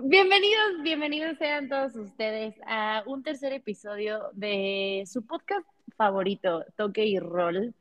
Bienvenidos, 0.00 0.82
bienvenidos 0.82 1.36
sean 1.36 1.68
todos 1.68 1.94
ustedes 1.96 2.54
a 2.66 3.02
un 3.04 3.22
tercer 3.22 3.52
episodio 3.52 4.30
de 4.32 5.04
su 5.06 5.26
podcast 5.26 5.66
favorito, 5.96 6.64
Toque 6.76 7.04
y 7.04 7.18
Roll. 7.18 7.74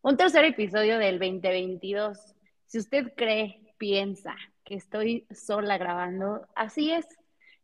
Un 0.00 0.16
tercer 0.16 0.44
episodio 0.44 0.96
del 0.98 1.18
2022. 1.18 2.18
Si 2.66 2.78
usted 2.78 3.12
cree, 3.16 3.60
piensa 3.78 4.36
que 4.64 4.76
estoy 4.76 5.26
sola 5.34 5.76
grabando, 5.76 6.46
así 6.54 6.92
es. 6.92 7.06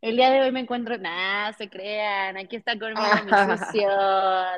El 0.00 0.16
día 0.16 0.30
de 0.30 0.41
hoy 0.41 0.50
me 0.50 0.61
encuentro, 0.61 0.98
nada, 0.98 1.53
se 1.53 1.71
crean, 1.71 2.37
aquí 2.37 2.57
está 2.57 2.77
conmigo 2.77 3.00
mi 3.25 3.30
socio, 3.57 3.89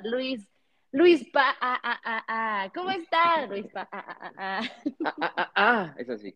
Luis 0.04 0.48
Luis 0.94 1.28
Pa, 1.32 1.56
ah, 1.60 2.22
ah. 2.28 2.70
¿cómo 2.72 2.88
estás, 2.92 3.48
Luis 3.50 3.66
Pa? 3.66 3.88
Ah, 5.56 5.92
es 5.98 6.08
así. 6.08 6.32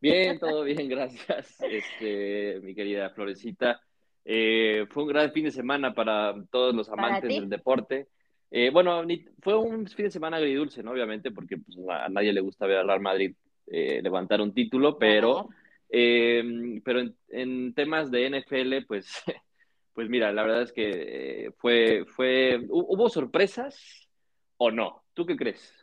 Bien, 0.00 0.38
todo 0.38 0.64
bien, 0.64 0.88
gracias, 0.88 1.60
este, 1.60 2.60
mi 2.62 2.74
querida 2.74 3.10
Florecita. 3.10 3.78
Eh, 4.24 4.86
fue 4.88 5.02
un 5.02 5.10
gran 5.10 5.30
fin 5.32 5.44
de 5.44 5.50
semana 5.50 5.94
para 5.94 6.34
todos 6.50 6.74
los 6.74 6.88
amantes 6.88 7.28
del 7.28 7.50
deporte. 7.50 8.08
Eh, 8.50 8.70
bueno, 8.70 9.02
fue 9.42 9.58
un 9.58 9.86
fin 9.86 10.06
de 10.06 10.10
semana 10.10 10.38
agridulce, 10.38 10.82
¿no? 10.82 10.92
Obviamente, 10.92 11.30
porque 11.30 11.58
pues, 11.58 11.76
a 11.86 12.08
nadie 12.08 12.32
le 12.32 12.40
gusta 12.40 12.66
ver 12.66 12.78
al 12.78 12.86
Real 12.86 13.00
Madrid 13.00 13.34
eh, 13.66 14.00
levantar 14.02 14.40
un 14.40 14.54
título, 14.54 14.98
pero, 14.98 15.50
pero 15.90 17.00
en, 17.00 17.16
en, 17.28 17.74
temas 17.74 18.10
de 18.10 18.30
NFL, 18.30 18.86
pues 18.86 19.22
Pues 19.92 20.08
mira, 20.08 20.32
la 20.32 20.42
verdad 20.42 20.62
es 20.62 20.72
que 20.72 21.46
eh, 21.46 21.50
fue, 21.56 22.04
fue, 22.06 22.60
¿hubo 22.68 23.08
sorpresas 23.08 24.08
o 24.56 24.70
no? 24.70 25.02
¿Tú 25.14 25.26
qué 25.26 25.36
crees? 25.36 25.74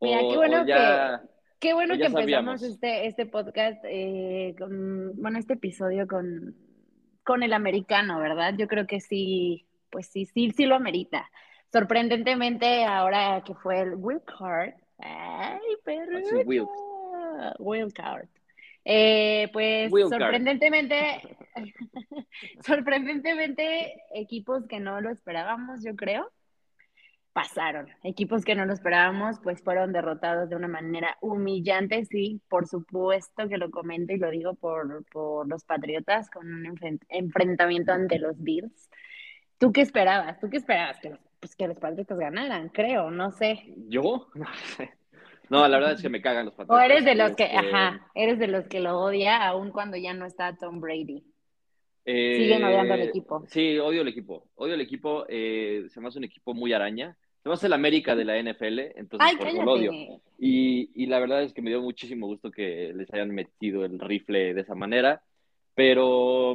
Mira, 0.00 0.20
qué 0.20 0.36
bueno 0.36 0.64
que, 0.64 1.28
qué 1.60 1.74
bueno 1.74 1.96
que 1.96 2.06
empezamos 2.06 2.62
este, 2.62 3.06
este 3.06 3.26
podcast, 3.26 3.84
eh, 3.84 4.54
con, 4.58 5.14
bueno, 5.16 5.38
este 5.38 5.54
episodio 5.54 6.06
con, 6.06 6.56
con 7.22 7.42
el 7.42 7.52
americano, 7.52 8.18
¿verdad? 8.18 8.54
Yo 8.56 8.66
creo 8.66 8.86
que 8.86 9.00
sí, 9.00 9.66
pues 9.90 10.08
sí, 10.08 10.26
sí, 10.26 10.50
sí 10.50 10.66
lo 10.66 10.74
amerita. 10.74 11.30
Sorprendentemente, 11.72 12.84
ahora 12.84 13.42
que 13.44 13.54
fue 13.54 13.80
el 13.80 13.94
Will 13.96 14.22
Card, 14.22 14.74
ay, 14.98 15.58
perro, 15.84 16.18
Will 17.58 17.92
Card. 17.92 18.28
Eh, 18.84 19.48
pues 19.52 19.90
sorprendentemente, 19.90 21.36
sorprendentemente, 22.66 24.02
equipos 24.14 24.66
que 24.66 24.80
no 24.80 25.00
lo 25.00 25.10
esperábamos, 25.10 25.82
yo 25.82 25.96
creo, 25.96 26.30
pasaron. 27.32 27.88
Equipos 28.02 28.44
que 28.44 28.54
no 28.54 28.64
lo 28.64 28.72
esperábamos, 28.72 29.40
pues 29.40 29.62
fueron 29.62 29.92
derrotados 29.92 30.48
de 30.48 30.56
una 30.56 30.68
manera 30.68 31.16
humillante, 31.20 32.04
sí, 32.04 32.40
por 32.48 32.66
supuesto 32.68 33.48
que 33.48 33.58
lo 33.58 33.70
comento 33.70 34.12
y 34.12 34.18
lo 34.18 34.30
digo 34.30 34.54
por, 34.54 35.04
por 35.06 35.48
los 35.48 35.64
Patriotas 35.64 36.30
con 36.30 36.46
un 36.46 36.78
enfrentamiento 37.08 37.92
ante 37.92 38.18
los 38.18 38.40
Bills. 38.42 38.90
¿Tú 39.58 39.72
qué 39.72 39.80
esperabas? 39.80 40.38
¿Tú 40.40 40.48
qué 40.48 40.58
esperabas? 40.58 41.00
Que 41.00 41.10
los, 41.10 41.18
pues, 41.40 41.56
que 41.56 41.68
los 41.68 41.78
Patriotas 41.78 42.18
ganaran, 42.18 42.68
creo, 42.68 43.10
no 43.10 43.32
sé. 43.32 43.64
¿Yo? 43.88 44.28
No 44.34 44.46
sé. 44.76 44.90
No, 45.48 45.66
la 45.68 45.78
verdad 45.78 45.92
es 45.92 46.02
que 46.02 46.08
me 46.08 46.22
cagan 46.22 46.46
los 46.46 46.54
patriotas. 46.54 46.76
O 46.76 46.84
eres 46.84 47.04
de 47.04 47.14
los 47.14 47.34
que, 47.36 47.44
este, 47.44 47.56
ajá, 47.56 48.10
eres 48.14 48.38
de 48.38 48.48
los 48.48 48.66
que 48.66 48.80
lo 48.80 48.98
odia 48.98 49.46
aún 49.46 49.70
cuando 49.70 49.96
ya 49.96 50.14
no 50.14 50.26
está 50.26 50.56
Tom 50.56 50.80
Brady. 50.80 51.24
Eh, 52.04 52.36
Siguen 52.36 52.64
odiando 52.64 52.94
al 52.94 53.02
equipo. 53.02 53.44
Sí, 53.48 53.78
odio 53.78 54.02
el 54.02 54.08
equipo. 54.08 54.48
Odio 54.56 54.74
el 54.74 54.80
equipo. 54.80 55.24
Eh, 55.28 55.86
se 55.88 56.00
me 56.00 56.08
hace 56.08 56.18
un 56.18 56.24
equipo 56.24 56.54
muy 56.54 56.72
araña. 56.72 57.16
Se 57.42 57.48
me 57.48 57.54
hace 57.54 57.66
el 57.66 57.74
América 57.74 58.16
de 58.16 58.24
la 58.24 58.38
NFL, 58.42 58.78
entonces 58.96 59.36
por 59.36 59.48
eso 59.48 59.62
lo 59.62 59.72
odio. 59.72 59.92
Y, 60.38 60.90
y, 60.94 61.06
la 61.06 61.18
verdad 61.18 61.42
es 61.42 61.52
que 61.52 61.60
me 61.60 61.68
dio 61.68 61.82
muchísimo 61.82 62.26
gusto 62.26 62.50
que 62.50 62.92
les 62.94 63.12
hayan 63.12 63.34
metido 63.34 63.84
el 63.84 63.98
rifle 63.98 64.54
de 64.54 64.62
esa 64.62 64.74
manera. 64.74 65.22
Pero, 65.74 66.54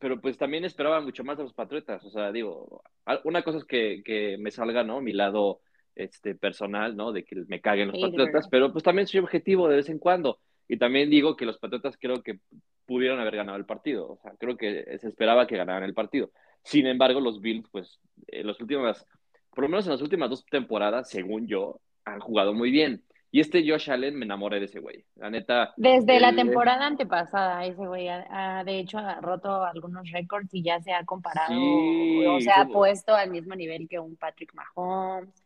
pero 0.00 0.20
pues 0.20 0.36
también 0.38 0.64
esperaba 0.64 1.00
mucho 1.00 1.22
más 1.22 1.36
de 1.36 1.44
los 1.44 1.52
Patriotas. 1.52 2.04
O 2.04 2.10
sea, 2.10 2.32
digo, 2.32 2.82
una 3.24 3.42
cosa 3.42 3.58
es 3.58 3.64
que, 3.64 4.02
que 4.04 4.36
me 4.38 4.50
salga, 4.50 4.82
¿no? 4.82 5.00
Mi 5.00 5.12
lado 5.12 5.60
este, 5.96 6.34
personal, 6.34 6.94
¿no? 6.96 7.10
De 7.10 7.24
que 7.24 7.36
me 7.48 7.60
caguen 7.60 7.88
los 7.88 8.00
Patriotas, 8.00 8.48
pero 8.48 8.72
pues 8.72 8.84
también 8.84 9.08
soy 9.08 9.20
objetivo 9.20 9.68
de 9.68 9.76
vez 9.76 9.88
en 9.88 9.98
cuando. 9.98 10.38
Y 10.68 10.76
también 10.76 11.10
digo 11.10 11.36
que 11.36 11.46
los 11.46 11.58
Patriotas 11.58 11.96
creo 11.98 12.22
que 12.22 12.38
pudieron 12.84 13.18
haber 13.18 13.36
ganado 13.36 13.58
el 13.58 13.64
partido. 13.64 14.12
O 14.12 14.18
sea, 14.18 14.32
creo 14.38 14.56
que 14.56 14.98
se 15.00 15.08
esperaba 15.08 15.46
que 15.46 15.56
ganaran 15.56 15.84
el 15.84 15.94
partido. 15.94 16.30
Sin 16.62 16.86
embargo, 16.86 17.20
los 17.20 17.40
Bills, 17.40 17.68
pues, 17.70 18.00
en 18.28 18.46
las 18.46 18.60
últimas, 18.60 19.06
por 19.50 19.64
lo 19.64 19.68
menos 19.68 19.86
en 19.86 19.92
las 19.92 20.02
últimas 20.02 20.30
dos 20.30 20.44
temporadas, 20.46 21.08
según 21.08 21.46
yo, 21.46 21.80
han 22.04 22.20
jugado 22.20 22.52
muy 22.52 22.70
bien. 22.70 23.02
Y 23.30 23.40
este 23.40 23.68
Josh 23.68 23.90
Allen 23.90 24.16
me 24.16 24.24
enamoré 24.24 24.60
de 24.60 24.66
ese 24.66 24.80
güey. 24.80 25.04
La 25.16 25.30
neta. 25.30 25.74
Desde 25.76 26.20
la 26.20 26.34
temporada 26.34 26.86
antepasada, 26.86 27.64
ese 27.66 27.86
güey 27.86 28.08
ha, 28.08 28.62
de 28.64 28.78
hecho 28.78 28.98
ha 28.98 29.20
roto 29.20 29.64
algunos 29.64 30.10
récords 30.10 30.52
y 30.54 30.62
ya 30.62 30.80
se 30.80 30.92
ha 30.92 31.04
comparado 31.04 31.54
o 31.54 32.40
se 32.40 32.50
ha 32.50 32.66
puesto 32.66 33.14
al 33.14 33.30
mismo 33.30 33.54
nivel 33.54 33.88
que 33.88 33.98
un 33.98 34.16
Patrick 34.16 34.54
Mahomes 34.54 35.45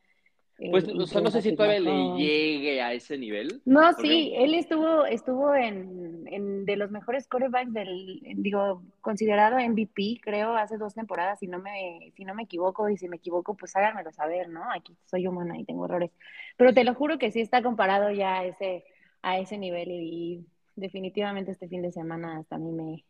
pues 0.68 0.86
no 0.86 1.30
sé 1.30 1.42
si 1.42 1.56
todavía 1.56 1.80
le 1.80 2.16
llegue 2.18 2.82
a 2.82 2.92
ese 2.92 3.16
nivel. 3.16 3.62
No, 3.64 3.92
sí, 3.94 4.32
él 4.36 4.54
estuvo, 4.54 5.06
estuvo 5.06 5.54
en, 5.54 6.26
en, 6.26 6.66
de 6.66 6.76
los 6.76 6.90
mejores 6.90 7.26
quarterbacks 7.26 7.72
del, 7.72 8.20
digo, 8.36 8.82
considerado 9.00 9.58
MVP, 9.58 10.20
creo, 10.20 10.54
hace 10.56 10.76
dos 10.76 10.94
temporadas, 10.94 11.38
si 11.38 11.46
no 11.46 11.58
me, 11.58 12.12
si 12.14 12.24
no 12.24 12.34
me 12.34 12.42
equivoco, 12.42 12.90
y 12.90 12.98
si 12.98 13.08
me 13.08 13.16
equivoco, 13.16 13.56
pues 13.56 13.74
háganmelo 13.74 14.12
saber, 14.12 14.50
¿no? 14.50 14.70
Aquí 14.70 14.96
soy 15.06 15.26
humana 15.26 15.58
y 15.58 15.64
tengo 15.64 15.86
errores. 15.86 16.10
Pero 16.56 16.74
te 16.74 16.84
lo 16.84 16.94
juro 16.94 17.18
que 17.18 17.32
sí 17.32 17.40
está 17.40 17.62
comparado 17.62 18.10
ya 18.10 18.40
a 18.40 18.44
ese, 18.44 18.84
a 19.22 19.38
ese 19.38 19.56
nivel 19.56 19.88
y 19.90 20.46
definitivamente 20.76 21.52
este 21.52 21.68
fin 21.68 21.82
de 21.82 21.92
semana 21.92 22.38
hasta 22.38 22.56
a 22.56 22.58
mí 22.58 22.70
me, 22.72 23.04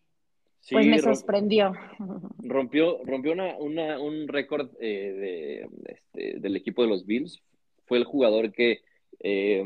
pues 0.70 0.86
me 0.86 0.98
sorprendió. 0.98 1.72
Rompió, 2.38 3.00
rompió 3.04 3.32
una, 3.32 3.56
una, 3.56 3.98
un 3.98 4.28
récord 4.28 4.70
eh, 4.80 5.66
de, 5.72 5.92
este, 5.92 6.40
del 6.40 6.56
equipo 6.56 6.82
de 6.82 6.88
los 6.88 7.06
Bills. 7.06 7.42
Fue 7.86 7.98
el 7.98 8.04
jugador 8.04 8.52
que, 8.52 8.82
eh, 9.20 9.62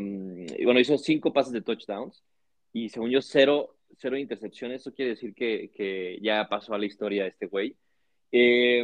bueno, 0.64 0.80
hizo 0.80 0.96
cinco 0.98 1.32
pases 1.32 1.52
de 1.52 1.62
touchdowns 1.62 2.22
y 2.72 2.88
según 2.88 3.10
yo, 3.10 3.20
cero, 3.20 3.76
cero 3.98 4.16
intercepciones. 4.16 4.80
Eso 4.80 4.94
quiere 4.94 5.10
decir 5.10 5.34
que, 5.34 5.70
que 5.74 6.18
ya 6.22 6.48
pasó 6.48 6.74
a 6.74 6.78
la 6.78 6.86
historia 6.86 7.26
este 7.26 7.46
güey. 7.46 7.76
Eh, 8.32 8.82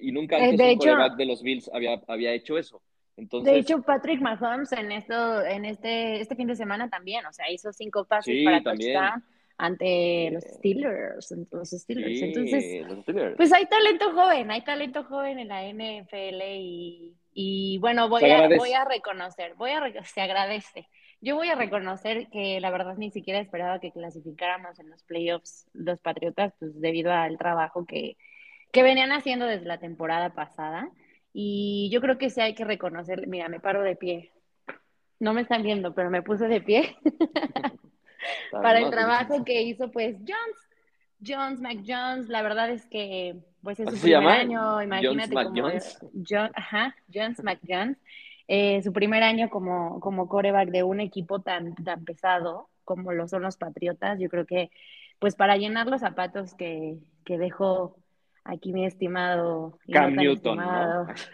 y 0.00 0.12
nunca 0.12 0.36
antes 0.36 0.58
de 0.58 0.70
hecho, 0.70 0.94
de 1.16 1.26
los 1.26 1.42
Bills 1.42 1.70
había, 1.72 2.00
había 2.06 2.32
hecho 2.32 2.58
eso. 2.58 2.82
Entonces, 3.16 3.52
de 3.52 3.58
hecho, 3.58 3.82
Patrick 3.82 4.20
Mahomes 4.20 4.70
en 4.72 4.92
esto, 4.92 5.44
en 5.44 5.64
este, 5.64 6.20
este 6.20 6.36
fin 6.36 6.46
de 6.46 6.54
semana 6.54 6.88
también, 6.88 7.26
o 7.26 7.32
sea, 7.32 7.50
hizo 7.50 7.72
cinco 7.72 8.04
pases 8.04 8.44
para 8.44 8.62
touchdown 8.62 9.24
ante 9.58 10.30
los 10.30 10.44
Steelers, 10.44 11.34
los 11.50 11.70
Steelers. 11.70 12.22
Entonces, 12.22 12.86
pues 13.36 13.52
hay 13.52 13.66
talento 13.66 14.12
joven, 14.12 14.52
hay 14.52 14.62
talento 14.62 15.02
joven 15.04 15.40
en 15.40 15.48
la 15.48 15.64
NFL 15.64 16.40
y, 16.42 17.16
y 17.34 17.78
bueno, 17.78 18.08
voy 18.08 18.30
a, 18.30 18.48
voy 18.56 18.72
a 18.72 18.84
reconocer, 18.84 19.54
voy 19.56 19.72
a 19.72 20.04
se 20.04 20.20
agradece. 20.20 20.88
Yo 21.20 21.34
voy 21.34 21.48
a 21.48 21.56
reconocer 21.56 22.28
que 22.28 22.60
la 22.60 22.70
verdad 22.70 22.94
ni 22.96 23.10
siquiera 23.10 23.40
esperaba 23.40 23.80
que 23.80 23.90
clasificáramos 23.90 24.78
en 24.78 24.90
los 24.90 25.02
playoffs 25.02 25.66
los 25.72 25.98
Patriotas, 25.98 26.54
pues 26.60 26.80
debido 26.80 27.12
al 27.12 27.36
trabajo 27.36 27.84
que, 27.84 28.16
que 28.70 28.84
venían 28.84 29.10
haciendo 29.10 29.44
desde 29.46 29.66
la 29.66 29.80
temporada 29.80 30.30
pasada. 30.34 30.88
Y 31.32 31.90
yo 31.92 32.00
creo 32.00 32.16
que 32.16 32.30
sí 32.30 32.40
hay 32.40 32.54
que 32.54 32.64
reconocer, 32.64 33.26
mira, 33.26 33.48
me 33.48 33.58
paro 33.58 33.82
de 33.82 33.96
pie. 33.96 34.30
No 35.18 35.34
me 35.34 35.40
están 35.40 35.64
viendo, 35.64 35.94
pero 35.94 36.10
me 36.10 36.22
puse 36.22 36.46
de 36.46 36.60
pie. 36.60 36.96
para 38.50 38.78
el 38.78 38.90
trabajo 38.90 39.44
que 39.44 39.62
hizo 39.62 39.90
pues 39.90 40.16
Jones, 40.18 40.68
Jones, 41.24 41.60
McJones, 41.60 42.28
la 42.28 42.42
verdad 42.42 42.70
es 42.70 42.86
que 42.86 43.36
pues 43.62 43.80
es 43.80 43.90
su 43.90 44.00
primer 44.00 44.28
año, 44.28 44.82
imagínate 44.82 45.34
Jones, 45.34 45.98
como 46.00 46.24
John, 46.28 46.50
ajá, 46.54 46.94
Jones 47.12 47.42
McJones, 47.42 47.98
eh, 48.46 48.82
su 48.82 48.92
primer 48.92 49.22
año 49.22 49.50
como, 49.50 50.00
como 50.00 50.28
coreback 50.28 50.70
de 50.70 50.82
un 50.82 51.00
equipo 51.00 51.40
tan, 51.40 51.74
tan 51.74 52.04
pesado 52.04 52.68
como 52.84 53.12
lo 53.12 53.28
son 53.28 53.42
los 53.42 53.56
Patriotas, 53.56 54.18
yo 54.18 54.28
creo 54.28 54.46
que 54.46 54.70
pues 55.18 55.34
para 55.34 55.56
llenar 55.56 55.88
los 55.88 56.00
zapatos 56.00 56.54
que, 56.54 56.96
que 57.24 57.38
dejó 57.38 57.96
aquí 58.48 58.72
mi 58.72 58.86
estimado. 58.86 59.78
Cam 59.92 60.14
Newton. 60.14 60.58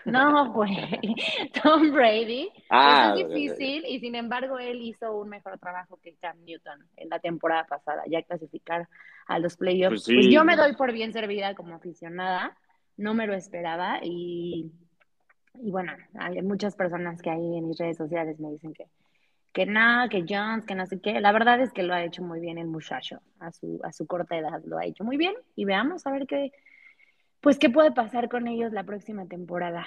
¿no? 0.05 0.53
güey. 0.53 0.77
Tom 1.63 1.93
Brady. 1.93 2.51
Ah, 2.69 3.15
es 3.17 3.29
difícil 3.29 3.85
y 3.87 4.01
sin 4.01 4.17
embargo 4.17 4.59
él 4.59 4.83
hizo 4.83 5.17
un 5.17 5.29
mejor 5.29 5.59
trabajo 5.59 5.99
que 6.03 6.15
Cam 6.17 6.37
Newton 6.45 6.85
en 6.97 7.09
la 7.09 7.21
temporada 7.21 7.65
pasada, 7.65 8.03
ya 8.09 8.23
clasificar 8.23 8.89
a 9.27 9.39
los 9.39 9.57
playoffs. 9.57 10.05
Pues, 10.07 10.17
pues, 10.17 10.27
yo 10.29 10.45
me 10.45 10.57
doy 10.57 10.75
por 10.75 10.93
bien 10.93 11.13
servida 11.13 11.55
como 11.55 11.77
aficionada, 11.77 12.59
no 12.97 13.15
me 13.15 13.27
lo 13.27 13.35
esperaba 13.35 14.01
y, 14.03 14.73
y 15.55 15.71
bueno, 15.71 15.93
hay 16.19 16.43
muchas 16.43 16.75
personas 16.75 17.23
que 17.23 17.31
ahí 17.31 17.57
en 17.57 17.69
mis 17.69 17.79
redes 17.79 17.97
sociales 17.97 18.41
me 18.41 18.51
dicen 18.51 18.75
que 18.75 18.87
que 19.53 19.67
nada, 19.67 20.09
que 20.09 20.25
Jones, 20.29 20.67
que 20.67 20.75
no 20.75 20.85
sé 20.85 21.01
qué. 21.01 21.21
La 21.21 21.31
verdad 21.31 21.61
es 21.61 21.73
que 21.73 21.85
lo 21.85 21.95
ha 21.95 22.03
hecho 22.03 22.25
muy 22.25 22.41
bien 22.41 22.59
el 22.59 22.67
muchacho, 22.67 23.21
a 23.39 23.53
su, 23.53 23.79
a 23.85 23.93
su 23.93 24.05
corta 24.05 24.37
edad 24.37 24.61
lo 24.65 24.79
ha 24.79 24.85
hecho 24.85 25.05
muy 25.05 25.17
bien 25.17 25.35
y 25.55 25.65
veamos 25.65 26.05
a 26.09 26.11
ver 26.11 26.27
qué, 26.27 26.51
pues, 27.45 27.59
¿qué 27.59 27.69
puede 27.69 27.93
pasar 27.93 28.31
con 28.31 28.49
ellos 28.49 28.73
la 28.73 28.85
próxima 28.85 29.27
temporada? 29.27 29.87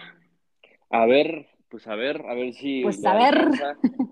A 0.92 1.07
ver, 1.07 1.48
pues 1.69 1.88
a 1.88 1.95
ver, 1.95 2.24
a 2.30 2.36
ver 2.36 2.54
si. 2.54 2.83
Pues 2.83 3.04
a 3.04 3.15
ver. 3.15 3.50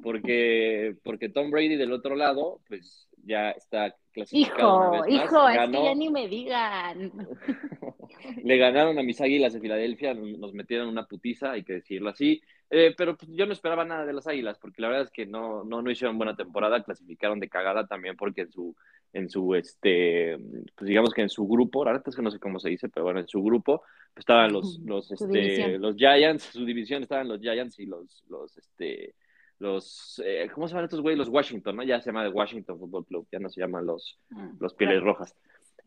Porque, 0.02 0.96
porque 1.04 1.30
Tom 1.30 1.52
Brady 1.52 1.76
del 1.76 1.94
otro 1.94 2.16
lado, 2.16 2.62
pues 2.68 3.08
ya 3.24 3.52
está 3.52 3.96
clasificado. 4.12 5.06
Hijo, 5.08 5.24
hijo, 5.24 5.48
es 5.48 5.70
que 5.70 5.84
ya 5.84 5.94
ni 5.94 6.10
me 6.10 6.28
digan. 6.28 7.12
Le 8.44 8.58
ganaron 8.58 8.98
a 8.98 9.04
mis 9.04 9.22
águilas 9.22 9.54
de 9.54 9.60
Filadelfia, 9.60 10.16
nos 10.16 10.54
metieron 10.54 10.88
una 10.88 11.06
putiza, 11.06 11.52
hay 11.52 11.64
que 11.64 11.74
decirlo 11.74 12.10
así. 12.10 12.42
Eh, 12.72 12.96
pero 12.98 13.16
pues, 13.16 13.32
yo 13.32 13.46
no 13.46 13.54
esperaba 13.54 13.86
nada 13.86 14.06
de 14.06 14.14
las 14.14 14.26
águilas, 14.26 14.58
porque 14.58 14.82
la 14.82 14.88
verdad 14.88 15.04
es 15.04 15.12
que 15.12 15.28
no, 15.28 15.64
no, 15.64 15.84
no 15.84 15.92
hicieron 15.92 16.18
buena 16.18 16.36
temporada, 16.36 16.84
clasificaron 16.84 17.40
de 17.40 17.50
cagada 17.50 17.86
también 17.86 18.16
porque 18.16 18.42
en 18.42 18.52
su, 18.52 18.76
en 19.16 19.30
su 19.30 19.56
este, 19.56 20.38
pues 20.76 20.88
digamos 20.90 21.14
que 21.14 21.22
en 21.22 21.30
su 21.30 21.48
grupo, 21.48 21.86
la 21.86 21.92
verdad 21.92 22.08
es 22.08 22.16
que 22.16 22.22
no 22.22 22.32
sé 22.32 22.38
cómo 22.38 22.60
se 22.60 22.70
dice, 22.70 22.90
pero 22.90 23.06
bueno, 23.06 23.22
en 23.22 23.28
su 23.28 23.42
grupo 23.42 23.84
pues, 24.14 24.24
estaban 24.24 24.52
los, 24.52 24.78
los, 24.80 25.10
este, 25.10 25.78
los 25.80 25.96
Giants, 25.96 26.44
su 26.44 26.66
división 26.66 27.02
estaban 27.02 27.30
los 27.30 27.40
Giants 27.40 27.80
y 27.80 27.86
los, 27.86 28.26
los, 28.30 28.58
este, 28.58 29.16
los, 29.60 30.22
eh, 30.24 30.50
¿cómo 30.54 30.68
se 30.68 30.74
llaman 30.74 30.86
estos 30.86 31.00
güeyes? 31.00 31.18
Los 31.18 31.30
Washington, 31.30 31.78
¿no? 31.78 31.84
Ya 31.84 32.02
se 32.02 32.08
llama 32.08 32.26
el 32.26 32.34
Washington 32.34 32.78
Football 32.78 33.06
Club, 33.06 33.28
ya 33.32 33.40
no 33.40 33.50
se 33.50 33.62
llaman 33.62 33.86
los, 33.86 34.20
ah, 34.36 34.52
los 34.60 34.74
Pieles 34.74 35.02
Rojas. 35.02 35.34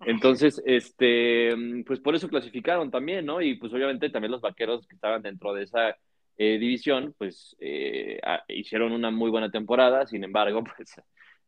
Entonces, 0.06 0.62
este, 0.64 1.54
pues 1.86 2.00
por 2.00 2.14
eso 2.14 2.28
clasificaron 2.28 2.90
también, 2.90 3.26
¿no? 3.26 3.42
Y 3.42 3.56
pues 3.56 3.74
obviamente 3.74 4.08
también 4.08 4.32
los 4.32 4.40
vaqueros 4.40 4.86
que 4.86 4.94
estaban 4.94 5.20
dentro 5.20 5.52
de 5.52 5.64
esa 5.64 5.96
eh, 6.38 6.58
división, 6.58 7.14
pues 7.18 7.56
eh, 7.60 8.20
hicieron 8.48 8.92
una 8.92 9.10
muy 9.10 9.30
buena 9.30 9.50
temporada, 9.50 10.06
sin 10.06 10.24
embargo, 10.24 10.64
pues 10.76 10.94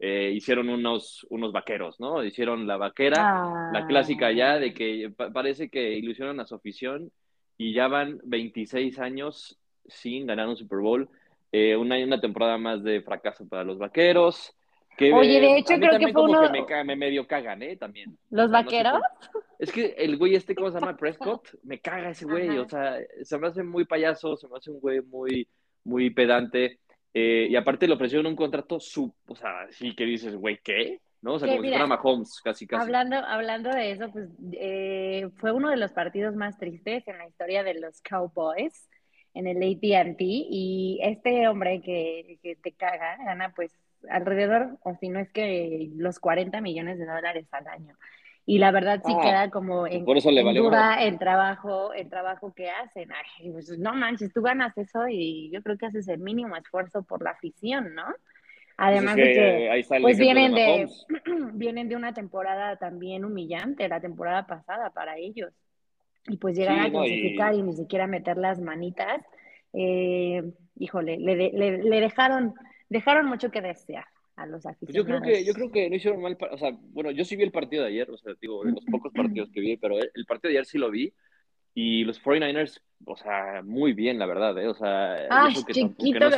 eh, 0.00 0.32
hicieron 0.34 0.68
unos, 0.68 1.26
unos 1.30 1.52
vaqueros, 1.52 2.00
¿no? 2.00 2.24
Hicieron 2.24 2.66
la 2.66 2.76
vaquera, 2.76 3.70
la 3.72 3.86
clásica 3.86 4.32
ya 4.32 4.58
de 4.58 4.74
que 4.74 5.12
parece 5.32 5.68
que 5.68 5.92
ilusionan 5.92 6.40
a 6.40 6.46
su 6.46 6.54
afición 6.54 7.12
y 7.56 7.74
ya 7.74 7.86
van 7.86 8.18
26 8.24 8.98
años 8.98 9.58
sin 9.86 10.26
ganar 10.26 10.48
un 10.48 10.56
Super 10.56 10.78
Bowl. 10.78 11.08
una, 11.52 11.96
una 11.98 12.20
temporada 12.20 12.56
más 12.56 12.82
de 12.82 13.02
fracaso 13.02 13.46
para 13.46 13.62
los 13.62 13.78
vaqueros. 13.78 14.56
Oye, 14.98 15.40
de 15.40 15.58
hecho 15.58 15.74
creo 15.76 15.98
que 15.98 16.12
fue 16.12 16.22
uno... 16.22 16.50
Que 16.66 16.84
me, 16.84 16.96
medio 16.96 17.26
cagan, 17.26 17.62
¿eh? 17.62 17.76
También. 17.76 18.18
¿Los 18.30 18.50
vaqueros? 18.50 19.00
es 19.58 19.70
que 19.72 19.94
el 19.98 20.16
güey 20.16 20.34
este, 20.34 20.54
¿cómo 20.54 20.70
se 20.70 20.80
llama? 20.80 20.96
Prescott, 20.98 21.48
me 21.62 21.80
caga 21.80 22.10
ese 22.10 22.24
güey, 22.24 22.58
o 22.58 22.68
sea, 22.68 22.96
se 23.22 23.38
me 23.38 23.48
hace 23.48 23.62
muy 23.62 23.84
payaso, 23.84 24.36
se 24.36 24.48
me 24.48 24.56
hace 24.56 24.70
un 24.70 24.80
güey 24.80 25.00
muy, 25.02 25.46
muy 25.84 26.10
pedante, 26.10 26.78
eh, 27.14 27.48
y 27.50 27.56
aparte 27.56 27.86
le 27.86 27.94
ofrecieron 27.94 28.26
un 28.26 28.36
contrato 28.36 28.80
sub, 28.80 29.14
o 29.26 29.34
sea, 29.34 29.66
sí 29.70 29.94
que 29.94 30.04
dices, 30.04 30.36
güey, 30.36 30.58
¿qué? 30.62 31.00
¿no? 31.22 31.34
O 31.34 31.38
sea, 31.38 31.48
como 31.48 31.62
si 31.62 31.68
fuera 31.68 31.86
Mahomes, 31.86 32.40
casi, 32.42 32.66
casi. 32.66 32.82
Hablando, 32.82 33.16
hablando 33.16 33.70
de 33.70 33.92
eso, 33.92 34.10
pues 34.10 34.28
eh, 34.52 35.28
fue 35.36 35.52
uno 35.52 35.70
de 35.70 35.76
los 35.76 35.92
partidos 35.92 36.34
más 36.34 36.58
tristes 36.58 37.06
en 37.06 37.18
la 37.18 37.26
historia 37.26 37.62
de 37.62 37.74
los 37.74 38.00
Cowboys 38.00 38.88
en 39.34 39.46
el 39.46 39.58
AT&T 39.58 40.24
y 40.24 40.98
este 41.02 41.46
hombre 41.46 41.80
que, 41.82 42.38
que 42.42 42.56
te 42.56 42.72
caga 42.72 43.16
gana 43.18 43.52
pues 43.54 43.72
alrededor, 44.08 44.78
o 44.82 44.96
si 44.96 45.08
no 45.08 45.20
es 45.20 45.30
que 45.30 45.90
los 45.94 46.18
40 46.18 46.60
millones 46.60 46.98
de 46.98 47.06
dólares 47.06 47.46
al 47.52 47.66
año. 47.68 47.96
Y 48.50 48.58
la 48.58 48.72
verdad 48.72 49.00
sí 49.06 49.12
ah, 49.16 49.20
queda 49.22 49.50
como 49.50 49.86
en, 49.86 50.04
duda 50.04 50.96
el 51.04 51.20
trabajo, 51.20 51.92
el 51.92 52.08
trabajo 52.08 52.52
que 52.52 52.68
hacen. 52.68 53.08
Pues, 53.52 53.78
no 53.78 53.94
manches, 53.94 54.32
tú 54.32 54.42
ganas 54.42 54.76
eso 54.76 55.06
y 55.08 55.52
yo 55.52 55.62
creo 55.62 55.78
que 55.78 55.86
haces 55.86 56.08
el 56.08 56.18
mínimo 56.18 56.56
esfuerzo 56.56 57.04
por 57.04 57.22
la 57.22 57.30
afición, 57.30 57.94
¿no? 57.94 58.06
Además 58.76 59.14
pues 59.14 59.28
de 59.28 59.34
que 59.34 60.00
pues 60.00 60.18
vienen 60.18 60.52
de, 60.52 60.88
vienen 61.52 61.88
de 61.88 61.94
una 61.94 62.12
temporada 62.12 62.74
también 62.74 63.24
humillante, 63.24 63.86
la 63.86 64.00
temporada 64.00 64.48
pasada 64.48 64.90
para 64.90 65.16
ellos. 65.16 65.52
Y 66.26 66.36
pues 66.36 66.56
llegan 66.56 66.80
a 66.80 66.90
clasificar 66.90 67.54
y... 67.54 67.62
ni 67.62 67.74
siquiera 67.74 68.08
meter 68.08 68.36
las 68.36 68.58
manitas. 68.58 69.24
Eh, 69.74 70.42
híjole, 70.74 71.18
le, 71.18 71.52
le 71.52 72.00
dejaron 72.00 72.54
dejaron 72.88 73.26
mucho 73.26 73.52
que 73.52 73.60
desear 73.60 74.06
a 74.40 74.46
los 74.46 74.64
aficionados. 74.64 74.78
Pues 74.80 74.94
yo 74.94 75.04
creo 75.04 75.20
que, 75.20 75.44
yo 75.44 75.52
creo 75.52 75.70
que 75.70 75.90
no 75.90 75.96
hicieron 75.96 76.22
mal, 76.22 76.36
o 76.50 76.58
sea, 76.58 76.76
bueno, 76.92 77.10
yo 77.10 77.24
sí 77.24 77.36
vi 77.36 77.44
el 77.44 77.52
partido 77.52 77.82
de 77.82 77.90
ayer, 77.90 78.10
o 78.10 78.16
sea, 78.16 78.32
digo, 78.40 78.64
de 78.64 78.72
los 78.72 78.84
pocos 78.84 79.12
partidos 79.12 79.50
que 79.50 79.60
vi, 79.60 79.76
pero 79.76 79.98
el, 79.98 80.26
partido 80.26 80.50
de 80.50 80.58
ayer 80.58 80.66
sí 80.66 80.78
lo 80.78 80.90
vi, 80.90 81.12
y 81.74 82.04
los 82.04 82.20
49ers, 82.22 82.80
o 83.04 83.16
sea, 83.16 83.62
muy 83.62 83.92
bien, 83.92 84.18
la 84.18 84.26
verdad, 84.26 84.58
¿eh? 84.58 84.66
O 84.66 84.74
sea, 84.74 85.26
ah, 85.30 85.48
chiquito 85.54 86.30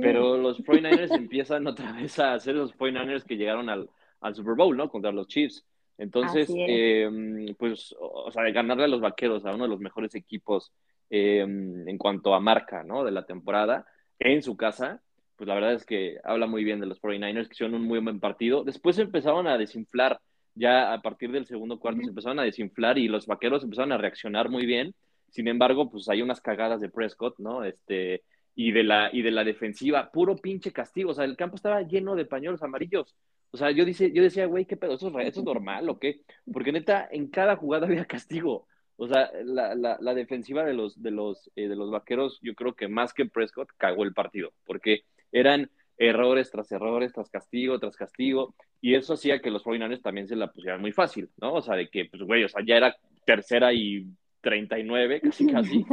Pero 0.00 0.36
los 0.38 0.62
49ers 0.64 1.14
empiezan 1.14 1.66
otra 1.66 1.92
vez 1.92 2.18
a 2.18 2.38
ser 2.38 2.54
los 2.54 2.74
49ers 2.76 3.24
que 3.24 3.36
llegaron 3.36 3.68
al, 3.68 3.90
al 4.20 4.34
Super 4.34 4.54
Bowl, 4.54 4.76
¿no? 4.76 4.88
Contra 4.88 5.12
los 5.12 5.28
Chiefs. 5.28 5.66
Entonces, 5.98 6.48
eh, 6.56 7.54
pues, 7.58 7.94
o 7.98 8.30
sea, 8.32 8.42
ganarle 8.50 8.84
a 8.84 8.88
los 8.88 9.00
vaqueros, 9.00 9.44
a 9.44 9.54
uno 9.54 9.64
de 9.64 9.70
los 9.70 9.80
mejores 9.80 10.14
equipos 10.14 10.72
eh, 11.10 11.40
en 11.40 11.98
cuanto 11.98 12.34
a 12.34 12.40
marca, 12.40 12.82
¿no? 12.82 13.04
De 13.04 13.12
la 13.12 13.26
temporada 13.26 13.86
en 14.18 14.42
su 14.42 14.56
casa, 14.56 15.03
pues 15.36 15.48
la 15.48 15.54
verdad 15.54 15.74
es 15.74 15.84
que 15.84 16.18
habla 16.24 16.46
muy 16.46 16.64
bien 16.64 16.80
de 16.80 16.86
los 16.86 17.00
49ers, 17.00 17.46
que 17.48 17.54
hicieron 17.54 17.74
un 17.74 17.82
muy 17.82 17.98
buen 18.00 18.20
partido. 18.20 18.64
Después 18.64 18.98
empezaron 18.98 19.46
a 19.46 19.58
desinflar, 19.58 20.20
ya 20.54 20.92
a 20.92 21.02
partir 21.02 21.32
del 21.32 21.46
segundo 21.46 21.78
cuarto 21.78 22.02
se 22.02 22.08
empezaron 22.08 22.38
a 22.38 22.44
desinflar 22.44 22.98
y 22.98 23.08
los 23.08 23.26
vaqueros 23.26 23.64
empezaron 23.64 23.92
a 23.92 23.98
reaccionar 23.98 24.48
muy 24.48 24.66
bien. 24.66 24.94
Sin 25.30 25.48
embargo, 25.48 25.90
pues 25.90 26.08
hay 26.08 26.22
unas 26.22 26.40
cagadas 26.40 26.80
de 26.80 26.88
Prescott, 26.88 27.38
¿no? 27.38 27.64
Este, 27.64 28.22
y 28.54 28.72
de 28.72 28.84
la, 28.84 29.10
y 29.12 29.22
de 29.22 29.32
la 29.32 29.44
defensiva, 29.44 30.10
puro 30.12 30.36
pinche 30.36 30.72
castigo. 30.72 31.10
O 31.10 31.14
sea, 31.14 31.24
el 31.24 31.36
campo 31.36 31.56
estaba 31.56 31.82
lleno 31.82 32.14
de 32.14 32.24
pañuelos 32.24 32.62
amarillos. 32.62 33.16
O 33.50 33.56
sea, 33.56 33.70
yo, 33.70 33.84
dice, 33.84 34.12
yo 34.12 34.22
decía, 34.22 34.46
güey, 34.46 34.64
¿qué 34.64 34.76
pedo? 34.76 34.94
¿Eso 34.94 35.08
es, 35.08 35.28
¿Eso 35.28 35.40
es 35.40 35.46
normal 35.46 35.88
o 35.88 35.98
qué? 35.98 36.20
Porque 36.52 36.72
neta, 36.72 37.08
en 37.10 37.28
cada 37.28 37.56
jugada 37.56 37.86
había 37.88 38.04
castigo. 38.04 38.66
O 38.96 39.08
sea, 39.08 39.30
la, 39.44 39.74
la, 39.74 39.98
la 40.00 40.14
defensiva 40.14 40.64
de 40.64 40.72
los, 40.72 41.02
de, 41.02 41.10
los, 41.10 41.50
eh, 41.56 41.68
de 41.68 41.74
los 41.74 41.90
vaqueros, 41.90 42.38
yo 42.42 42.54
creo 42.54 42.74
que 42.74 42.86
más 42.86 43.12
que 43.12 43.26
Prescott, 43.26 43.70
cagó 43.76 44.04
el 44.04 44.14
partido, 44.14 44.52
porque 44.64 45.02
eran 45.34 45.70
errores 45.98 46.50
tras 46.50 46.70
errores, 46.72 47.12
tras 47.12 47.28
castigo, 47.28 47.78
tras 47.78 47.96
castigo, 47.96 48.54
y 48.80 48.94
eso 48.94 49.14
hacía 49.14 49.40
que 49.40 49.50
los 49.50 49.62
49 49.62 50.02
también 50.02 50.28
se 50.28 50.36
la 50.36 50.50
pusieran 50.50 50.80
muy 50.80 50.92
fácil, 50.92 51.28
¿no? 51.40 51.54
O 51.54 51.62
sea, 51.62 51.76
de 51.76 51.88
que, 51.88 52.06
pues, 52.06 52.22
güey, 52.22 52.44
o 52.44 52.48
sea, 52.48 52.62
ya 52.66 52.76
era 52.76 52.96
tercera 53.26 53.72
y 53.72 54.06
39, 54.40 55.20
casi, 55.20 55.46
casi, 55.52 55.84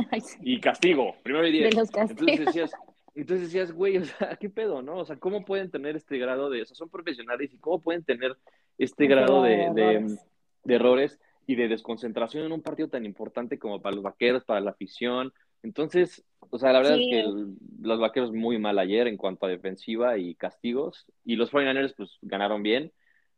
y 0.41 0.59
castigo, 0.59 1.15
primero 1.23 1.47
y 1.47 1.51
diez. 1.51 1.75
Entonces 1.75 2.45
decías, 2.45 2.71
entonces 3.15 3.47
decías, 3.47 3.71
güey, 3.71 3.97
o 3.97 4.05
sea, 4.05 4.37
¿qué 4.37 4.49
pedo, 4.49 4.81
no? 4.81 4.97
O 4.97 5.05
sea, 5.05 5.17
¿cómo 5.17 5.43
pueden 5.43 5.71
tener 5.71 5.95
este 5.95 6.17
grado 6.17 6.49
de, 6.49 6.61
o 6.61 6.65
sea, 6.65 6.75
son 6.75 6.89
profesionales 6.89 7.53
y 7.53 7.57
cómo 7.57 7.81
pueden 7.81 8.03
tener 8.03 8.37
este 8.77 9.07
grado 9.07 9.43
de, 9.43 9.69
de, 9.73 10.17
de 10.63 10.75
errores? 10.75 11.19
y 11.47 11.55
de 11.55 11.67
desconcentración 11.67 12.45
en 12.45 12.51
un 12.51 12.61
partido 12.61 12.87
tan 12.87 13.05
importante 13.05 13.59
como 13.59 13.81
para 13.81 13.95
los 13.95 14.03
vaqueros, 14.03 14.45
para 14.45 14.61
la 14.61 14.71
afición. 14.71 15.33
Entonces, 15.63 16.23
o 16.49 16.57
sea, 16.57 16.71
la 16.71 16.79
verdad 16.79 16.99
es 16.99 17.07
que 17.07 17.23
los 17.81 17.99
vaqueros 17.99 18.31
muy 18.31 18.57
mal 18.57 18.79
ayer 18.79 19.07
en 19.07 19.17
cuanto 19.17 19.45
a 19.45 19.49
defensiva 19.49 20.17
y 20.17 20.35
castigos, 20.35 21.05
y 21.23 21.35
los 21.35 21.51
49ers 21.51 21.93
pues 21.95 22.17
ganaron 22.21 22.63
bien. 22.63 22.91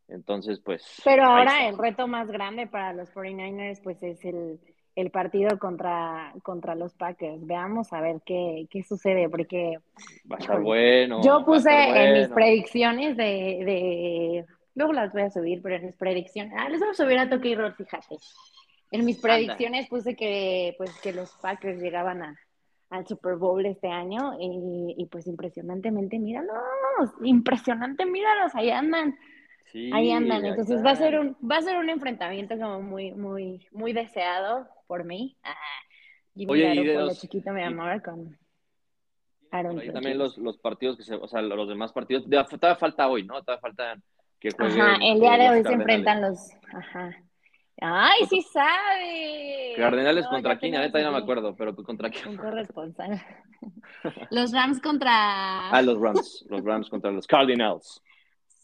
Entonces, 0.08 0.60
pues. 0.60 1.02
Pero 1.04 1.24
ahora 1.24 1.68
el 1.68 1.78
reto 1.78 2.08
más 2.08 2.28
grande 2.28 2.68
para 2.68 2.94
los 2.94 3.10
49ers, 3.14 3.82
pues 3.82 4.04
es 4.04 4.24
el, 4.26 4.60
el 4.96 5.12
partido 5.12 5.58
contra, 5.60 6.34
contra 6.44 6.76
los 6.76 6.94
Packers. 6.94 7.46
Veamos 7.46 7.94
a 7.94 8.02
ver 8.02 8.22
qué, 8.26 8.68
qué 8.70 8.84
sucede, 8.84 9.30
porque. 9.30 9.78
Va 10.32 10.38
a 10.38 10.40
estar 10.40 10.62
bueno. 10.62 11.22
Yo 11.24 11.46
puse 11.46 11.72
en 11.72 12.20
mis 12.20 12.28
predicciones 12.30 13.16
de, 13.16 13.24
de 13.24 14.46
Luego 14.76 14.94
las 14.94 15.14
voy 15.14 15.22
a 15.22 15.30
subir, 15.30 15.62
pero 15.62 15.76
en 15.76 15.86
mis 15.86 15.96
predicciones. 15.96 16.54
Ah, 16.58 16.68
les 16.70 16.80
voy 16.80 16.90
a 16.90 16.94
subir 16.94 17.18
a 17.20 17.30
Toque 17.30 17.50
y 17.50 17.56
Roll, 17.56 17.76
fíjate. 17.76 18.18
En 18.94 19.06
mis 19.06 19.18
predicciones 19.18 19.88
puse 19.90 20.16
que, 20.16 20.76
pues, 20.78 20.92
que 21.02 21.14
los 21.14 21.32
Packers 21.42 21.82
llegaban 21.82 22.22
a, 22.22 22.40
al 22.92 23.08
Super 23.08 23.38
Bowl 23.38 23.66
este 23.66 23.88
año 23.88 24.38
y, 24.40 25.08
pues 25.12 25.26
impresionantemente, 25.26 26.20
míralos, 26.20 26.54
impresionante, 27.24 28.06
míralos, 28.06 28.54
ahí 28.54 28.70
andan. 28.70 29.18
ahí 29.92 30.12
andan. 30.12 30.46
Entonces 30.46 30.86
va 30.86 30.92
a 30.92 30.96
ser 30.96 31.20
un, 31.20 31.36
va 31.50 31.58
a 31.58 31.62
ser 31.64 31.78
un 31.78 31.90
enfrentamiento 31.90 32.56
como 32.56 32.82
muy, 32.82 33.12
muy, 33.14 33.66
muy 33.72 33.94
deseado 33.94 34.68
por 34.86 35.06
mí. 35.06 35.36
Ah, 35.42 35.56
Oye, 36.48 36.76
y 36.76 36.84
de 36.86 36.94
los, 36.94 37.20
chiquito 37.20 37.52
mi 37.52 37.64
amor 37.64 38.00
con 38.04 38.38
Aaron. 39.50 39.84
Y 39.84 39.92
también 39.92 40.20
los, 40.20 40.38
los 40.38 40.60
partidos 40.60 40.98
que 40.98 41.04
se, 41.04 41.16
o 41.16 41.28
sea, 41.28 41.42
los 41.42 41.68
demás 41.68 41.92
partidos, 41.94 42.26
todavía 42.26 42.76
falta 42.76 43.08
hoy, 43.08 43.24
¿no? 43.24 43.42
Todavía 43.42 43.62
faltan 43.62 44.04
Ajá, 44.60 44.98
el 45.02 45.20
día 45.20 45.38
de 45.38 45.50
hoy 45.50 45.64
se 45.64 45.74
enfrentan 45.74 46.22
los. 46.22 46.52
Ajá. 46.74 47.18
¡Ay, 47.82 48.26
sí 48.30 48.42
sabe! 48.42 49.74
Cardenales 49.76 50.28
contra 50.28 50.58
quién, 50.58 50.76
ahorita 50.76 51.00
ya 51.00 51.06
no 51.06 51.12
me 51.12 51.18
acuerdo, 51.18 51.56
pero 51.56 51.76
contra 51.76 52.10
quién. 52.10 52.30
Un 52.30 52.38
corresponsal. 52.38 53.22
los 54.32 54.52
Rams 54.52 54.80
contra. 54.80 55.70
Ah, 55.70 55.82
los 55.82 56.00
Rams. 56.00 56.46
Los 56.50 56.64
Rams 56.64 56.90
contra 56.90 57.12
los 57.12 57.28
Cardinals. 57.28 58.02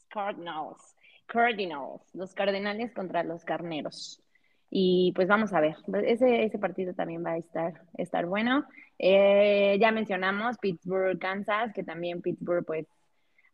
Cardinals. 0.10 0.96
Cardinals. 1.25 2.01
Los 2.13 2.34
Cardenales 2.34 2.94
contra 2.94 3.24
los 3.24 3.44
Carneros. 3.44 4.22
Y 4.70 5.12
pues 5.16 5.28
vamos 5.28 5.54
a 5.54 5.60
ver. 5.60 5.75
Ese, 6.06 6.44
ese 6.44 6.60
partido 6.60 6.94
también 6.94 7.25
va 7.25 7.32
a 7.32 7.38
estar, 7.38 7.74
estar 7.98 8.25
bueno. 8.25 8.66
Eh, 9.00 9.78
ya 9.80 9.92
mencionamos 9.92 10.58
Pittsburgh, 10.60 11.18
Kansas, 11.18 11.74
que 11.74 11.84
también 11.84 12.22
Pittsburgh, 12.22 12.66
pues 12.66 12.86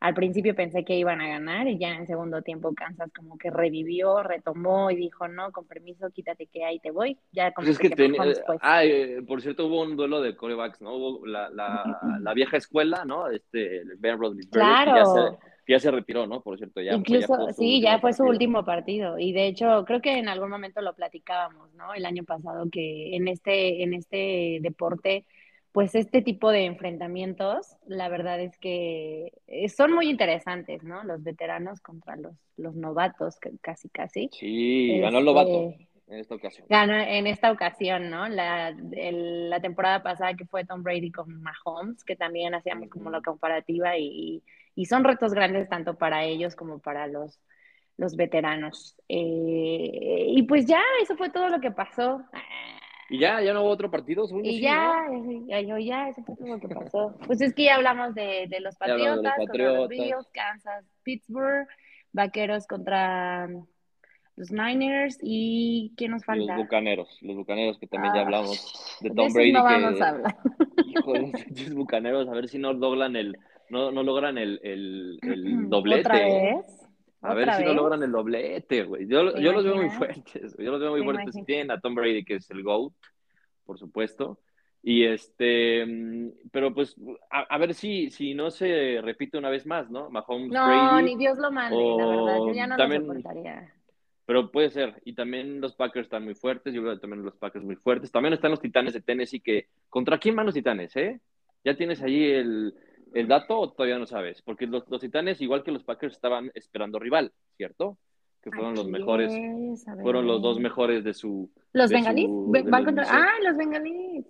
al 0.05 0.13
principio 0.13 0.53
pensé 0.53 0.85
que 0.85 0.95
iban 0.95 1.19
a 1.19 1.27
ganar 1.27 1.67
y 1.67 1.79
ya 1.79 1.89
en 1.89 2.01
el 2.01 2.07
segundo 2.07 2.43
tiempo 2.43 2.75
Kansas 2.75 3.11
como 3.11 3.39
que 3.39 3.49
revivió, 3.49 4.21
retomó 4.21 4.91
y 4.91 4.95
dijo, 4.95 5.27
no, 5.27 5.51
con 5.51 5.65
permiso, 5.65 6.11
quítate 6.11 6.45
que 6.45 6.63
ahí 6.63 6.77
te 6.77 6.91
voy. 6.91 7.17
Ya 7.31 7.51
como 7.53 7.65
pues 7.65 7.79
es 7.81 7.89
que, 7.89 8.15
ah, 8.61 8.85
eh, 8.85 9.23
por 9.27 9.41
cierto, 9.41 9.65
hubo 9.65 9.81
un 9.81 9.95
duelo 9.95 10.21
de 10.21 10.35
corebacks, 10.35 10.79
¿no? 10.79 10.93
Hubo 10.93 11.25
la, 11.25 11.49
la, 11.49 12.19
la 12.21 12.33
vieja 12.35 12.57
escuela, 12.57 13.03
¿no? 13.03 13.31
Este, 13.31 13.81
Ben 13.97 14.19
claro. 14.51 15.39
ya 15.67 15.79
se 15.79 15.89
retiró, 15.89 16.27
¿no? 16.27 16.41
Por 16.41 16.59
cierto, 16.59 16.81
ya. 16.81 16.93
Incluso, 16.93 17.47
sí, 17.57 17.81
ya 17.81 17.97
fue 17.97 18.13
su 18.13 18.25
último 18.25 18.63
partido. 18.63 19.17
Y 19.17 19.33
de 19.33 19.47
hecho, 19.47 19.85
creo 19.87 20.01
que 20.01 20.19
en 20.19 20.29
algún 20.29 20.51
momento 20.51 20.81
lo 20.81 20.93
platicábamos, 20.93 21.73
¿no? 21.73 21.95
El 21.95 22.05
año 22.05 22.23
pasado, 22.25 22.67
que 22.71 23.15
en 23.15 23.27
este, 23.27 23.81
en 23.81 23.95
este 23.95 24.59
deporte, 24.61 25.25
pues 25.75 25.93
este 25.93 26.23
tipo 26.23 26.49
de 26.49 26.65
enfrentamientos, 26.65 27.77
la 27.85 28.09
verdad 28.09 28.39
es 28.39 28.57
que 28.57 29.31
eh, 29.45 29.69
son 29.69 29.93
muy 29.93 30.09
interesantes, 30.09 30.81
¿no? 30.83 31.03
Los 31.03 31.21
veteranos 31.21 31.81
contra 31.81 32.15
los, 32.15 32.33
los 32.57 32.73
novatos, 32.73 33.37
casi, 33.61 33.89
casi. 33.89 34.31
Sí, 34.33 34.97
ganó 34.99 35.19
el 35.19 35.25
novato 35.25 35.69
este, 35.69 35.87
en 36.07 36.19
esta 36.19 36.35
ocasión. 36.35 36.65
Ganó 36.69 36.95
en 36.95 37.27
esta 37.27 37.51
ocasión, 37.51 38.09
¿no? 38.09 38.27
La, 38.27 38.73
la 38.73 39.59
temporada 39.59 40.01
pasada 40.01 40.33
que 40.33 40.45
fue 40.45 40.65
Tom 40.65 40.81
Brady 40.81 41.11
con 41.11 41.43
Mahomes, 41.43 42.03
que 42.03 42.15
también 42.15 42.55
hacíamos 42.55 42.89
como 42.89 43.11
la 43.11 43.21
comparativa 43.21 43.95
y 43.99 44.41
y 44.75 44.85
son 44.85 45.03
retos 45.03 45.33
grandes 45.33 45.69
tanto 45.69 45.97
para 45.97 46.25
ellos 46.25 46.55
como 46.55 46.79
para 46.79 47.07
los, 47.07 47.39
los 47.97 48.15
veteranos. 48.15 48.95
Eh, 49.07 50.25
y 50.27 50.43
pues 50.43 50.65
ya, 50.65 50.81
eso 51.01 51.15
fue 51.15 51.29
todo 51.29 51.49
lo 51.49 51.61
que 51.61 51.71
pasó. 51.71 52.21
¿Y 53.09 53.19
ya? 53.19 53.41
¿Ya 53.41 53.53
no 53.53 53.61
hubo 53.61 53.69
otro 53.69 53.91
partido? 53.91 54.25
Y 54.43 54.61
ya, 54.61 55.05
ya, 55.47 55.61
yo 55.61 55.77
ya, 55.77 56.09
eso 56.09 56.23
fue 56.23 56.35
todo 56.35 56.47
lo 56.47 56.59
que 56.59 56.67
pasó. 56.67 57.15
Pues 57.27 57.41
es 57.41 57.53
que 57.53 57.65
ya 57.65 57.75
hablamos 57.75 58.15
de, 58.15 58.47
de 58.49 58.59
los 58.59 58.75
Patriotas, 58.75 59.35
contra 59.37 59.73
los 59.73 59.89
Bills, 59.89 60.29
Kansas, 60.33 60.85
Pittsburgh, 61.03 61.67
Vaqueros 62.13 62.65
contra 62.65 63.47
los 64.35 64.51
Niners 64.51 65.17
y 65.21 65.93
¿quién 65.95 66.11
nos 66.11 66.25
falta? 66.25 66.55
Los 66.55 66.65
Bucaneros, 66.65 67.17
los 67.21 67.35
Bucaneros 67.35 67.77
que 67.79 67.87
también 67.87 68.13
ya 68.13 68.21
ah, 68.21 68.23
hablamos 68.23 68.97
de 69.01 69.09
Tom 69.11 69.31
Brady. 69.31 69.53
No 69.53 69.63
vamos 69.63 70.01
a 70.01 70.09
hablar. 70.09 70.37
Hijo 70.85 71.13
de 71.13 71.31
los 71.63 71.73
Bucaneros, 71.73 72.27
a 72.27 72.31
ver 72.31 72.49
si 72.49 72.57
no 72.57 72.73
doblan 72.73 73.15
el, 73.15 73.37
no, 73.69 73.91
no 73.91 74.03
logran 74.03 74.37
el, 74.37 74.59
el, 74.63 75.19
el 75.21 75.69
doblete. 75.69 76.01
¿Otra 76.01 76.19
vez? 76.19 76.84
A 77.25 77.33
ver 77.33 77.53
si 77.53 77.63
no 77.63 77.73
logran 77.73 78.03
el 78.03 78.11
doblete, 78.11 78.83
güey. 78.83 79.07
Yo, 79.07 79.35
yo 79.37 79.51
los 79.51 79.63
veo 79.63 79.75
muy 79.75 79.89
fuertes, 79.89 80.55
yo 80.57 80.71
los 80.71 80.79
veo 80.79 80.91
muy 80.91 81.03
fuertes. 81.03 81.35
Tienen 81.45 81.71
a 81.71 81.79
Tom 81.79 81.95
Brady, 81.95 82.23
que 82.23 82.35
es 82.35 82.49
el 82.51 82.63
GOAT, 82.63 82.93
por 83.65 83.77
supuesto. 83.77 84.39
Y 84.87 85.03
este, 85.03 85.83
pero 86.51 86.71
pues, 86.71 86.95
a, 87.31 87.57
ver 87.57 87.73
si, 87.73 88.11
si 88.11 88.35
no 88.35 88.51
se 88.51 89.01
repite 89.01 89.35
una 89.35 89.49
vez 89.49 89.65
más, 89.65 89.89
¿no? 89.89 90.11
Mahomes, 90.11 90.51
no, 90.51 91.01
ni 91.01 91.15
Dios 91.15 91.39
lo 91.39 91.51
mande, 91.51 91.75
la 91.75 92.05
verdad, 92.05 92.37
yo 92.37 92.53
ya 92.53 92.67
no 92.67 92.77
también, 92.77 93.07
lo 93.07 93.15
soportaría. 93.15 93.73
Pero 94.27 94.51
puede 94.51 94.69
ser, 94.69 95.01
y 95.03 95.13
también 95.13 95.59
los 95.59 95.73
Packers 95.73 96.05
están 96.05 96.23
muy 96.23 96.35
fuertes, 96.35 96.71
yo 96.71 96.81
creo 96.83 96.93
que 96.93 97.01
también 97.01 97.23
los 97.23 97.35
Packers 97.35 97.65
muy 97.65 97.77
fuertes. 97.77 98.11
También 98.11 98.33
están 98.33 98.51
los 98.51 98.61
Titanes 98.61 98.93
de 98.93 99.01
Tennessee, 99.01 99.39
que, 99.39 99.69
¿contra 99.89 100.19
quién 100.19 100.35
van 100.35 100.45
los 100.45 100.53
Titanes, 100.53 100.95
eh? 100.97 101.19
Ya 101.63 101.75
tienes 101.75 102.03
allí 102.03 102.23
el, 102.23 102.75
¿El 103.15 103.29
dato 103.29 103.57
o 103.57 103.71
todavía 103.71 103.97
no 103.97 104.05
sabes? 104.05 104.41
Porque 104.41 104.67
los, 104.67 104.83
los, 104.89 104.99
Titanes, 104.99 105.39
igual 105.39 105.63
que 105.63 105.71
los 105.71 105.85
Packers, 105.85 106.15
estaban 106.15 106.51
esperando 106.53 106.99
rival, 106.99 107.31
¿cierto? 107.55 107.97
Que 108.43 108.51
fueron 108.51 108.75
los 108.75 108.89
mejores, 108.89 109.33
fueron 110.01 110.27
los 110.27 110.41
dos 110.41 110.59
mejores 110.59 111.05
de 111.05 111.13
su... 111.13 111.49
¿Los 111.71 111.91
bengalíes? 111.91 112.29
Ah, 113.07 113.37
los 113.41 113.55
bengalíes. 113.55 114.25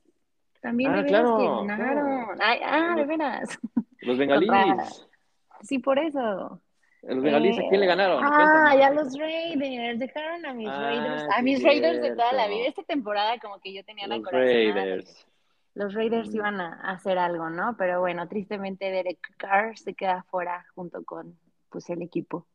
También 0.61 0.91
ah, 0.91 1.01
de 1.01 1.07
claro, 1.07 1.37
que 1.37 1.67
ganaron. 1.67 2.37
ah, 2.39 2.93
de 2.95 3.05
veras. 3.05 3.59
Los 4.01 4.17
bengalíes. 4.19 5.07
Sí, 5.63 5.79
por 5.79 5.97
eso. 5.97 6.61
Los 7.01 7.23
bengalíes, 7.23 7.57
¿a 7.57 7.67
quién 7.67 7.81
le 7.81 7.87
ganaron? 7.87 8.23
Ah, 8.23 8.75
ya 8.77 8.91
los 8.91 9.17
Raiders, 9.17 9.97
dejaron 9.97 10.45
a 10.45 10.53
mis 10.53 10.69
ah, 10.69 10.79
Raiders, 10.79 11.23
a 11.35 11.41
mis 11.41 11.63
Raiders 11.63 12.03
de 12.03 12.11
toda 12.11 12.33
la 12.33 12.47
vida. 12.47 12.67
Esta 12.67 12.83
temporada 12.83 13.39
como 13.39 13.59
que 13.59 13.73
yo 13.73 13.83
tenía 13.83 14.05
la 14.05 14.21
corazón. 14.21 14.41
Raiders 14.41 15.25
los 15.75 15.93
Raiders 15.93 16.33
iban 16.33 16.59
a 16.59 16.91
hacer 16.91 17.17
algo, 17.17 17.49
¿no? 17.49 17.75
Pero 17.77 17.99
bueno, 17.99 18.27
tristemente 18.27 18.91
Derek 18.91 19.19
Carr 19.37 19.77
se 19.77 19.93
queda 19.93 20.23
fuera 20.23 20.65
junto 20.73 21.03
con 21.03 21.37
pues 21.69 21.89
el 21.89 22.01
equipo. 22.01 22.47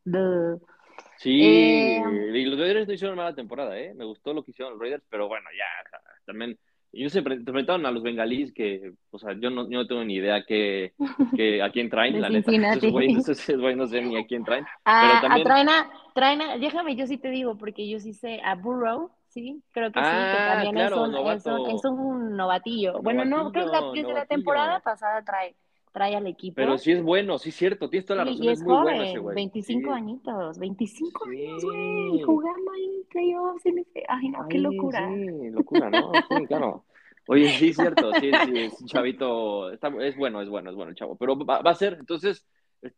Sí, 1.19 1.43
eh, 1.43 2.03
y 2.35 2.45
los 2.47 2.59
Raiders 2.59 2.89
no 2.89 2.95
hicieron 2.95 3.17
mala 3.17 3.35
temporada, 3.35 3.79
¿eh? 3.79 3.93
Me 3.95 4.07
gustó 4.07 4.33
lo 4.33 4.43
que 4.43 4.53
hicieron 4.53 4.73
los 4.73 4.81
Raiders, 4.81 5.05
pero 5.11 5.29
bueno, 5.29 5.47
ya, 5.57 5.99
también 6.25 6.59
ellos 6.93 7.13
se 7.13 7.19
enfrentaron 7.19 7.87
a 7.87 7.91
los 7.91 8.03
bengalíes 8.03 8.53
que, 8.53 8.93
o 9.11 9.19
sea, 9.19 9.35
yo 9.39 9.51
no, 9.51 9.69
yo 9.71 9.79
no 9.79 9.87
tengo 9.87 10.03
ni 10.03 10.15
idea 10.15 10.45
que, 10.45 10.95
que 11.37 11.63
a 11.63 11.71
quién 11.71 11.91
traen, 11.91 12.21
la 12.21 12.31
neta. 12.31 12.51
Esos 12.51 12.91
güeyes, 12.91 13.77
no 13.77 13.87
sé 13.87 14.01
ni 14.01 14.17
a 14.17 14.27
quién 14.27 14.45
traen. 14.45 14.65
Ah, 14.87 15.21
pero 15.21 15.29
también... 15.29 15.47
a 15.47 15.51
traen, 15.51 15.69
a, 15.69 15.91
traen 16.15 16.41
a, 16.43 16.59
déjame, 16.59 16.97
yo 16.97 17.07
sí 17.07 17.19
te 17.19 17.31
digo, 17.31 17.59
porque 17.59 17.89
yo 17.89 18.01
sí 18.01 18.15
sé 18.15 18.41
a 18.43 18.55
Burrow, 18.55 19.11
sí, 19.31 19.63
creo 19.73 19.91
que 19.91 20.01
sí, 20.01 20.05
que 20.05 20.11
ah, 20.11 20.53
también 20.55 20.79
es, 20.79 20.93
un, 20.93 21.15
es, 21.69 21.85
un, 21.85 22.37
novatillo. 22.37 23.01
Bueno, 23.03 23.25
no, 23.25 23.51
creo 23.51 23.71
que 23.93 24.01
desde 24.01 24.13
la 24.13 24.27
temporada 24.27 24.81
pasada 24.81 25.23
trae, 25.25 25.55
trae 25.93 26.15
al 26.17 26.27
equipo. 26.27 26.57
Pero 26.57 26.79
sí 26.79 26.93
es 26.93 27.03
bueno, 27.03 27.39
sí 27.39 27.49
es 27.49 27.57
cierto, 27.57 27.89
tienes 27.89 28.07
toda 28.07 28.19
la 28.19 28.25
razón. 28.25 28.45
Y 28.45 28.49
es, 28.49 28.61
muy 28.63 28.75
joven, 28.75 28.85
bueno 28.85 29.03
ese 29.03 29.19
güey. 29.19 29.35
25 29.35 29.93
añitos, 29.93 30.59
25 30.59 31.25
años, 31.25 31.65
güey, 31.65 32.23
jugando 32.23 32.73
ahí 32.73 32.85
en 32.85 33.05
playoffs. 33.09 33.65
Ay, 34.09 34.29
no, 34.29 34.49
qué 34.49 34.59
locura. 34.59 35.09
Sí, 35.09 35.51
locura, 35.51 35.91
¿no? 35.91 36.13
Sí, 36.29 36.47
claro. 36.47 36.85
Oye, 37.27 37.49
sí, 37.51 37.69
es 37.69 37.77
cierto, 37.77 38.13
sí, 38.15 38.31
sí, 38.45 38.59
es 38.59 38.81
un 38.81 38.87
chavito, 38.89 39.71
está, 39.71 39.89
es 40.01 40.17
bueno, 40.17 40.43
es 40.43 40.49
bueno, 40.49 40.71
es 40.71 40.77
bueno 40.77 40.91
el 40.91 40.97
chavo, 40.97 41.17
pero 41.17 41.39
va, 41.39 41.61
va 41.63 41.71
a 41.71 41.75
ser, 41.77 41.99
entonces, 42.01 42.45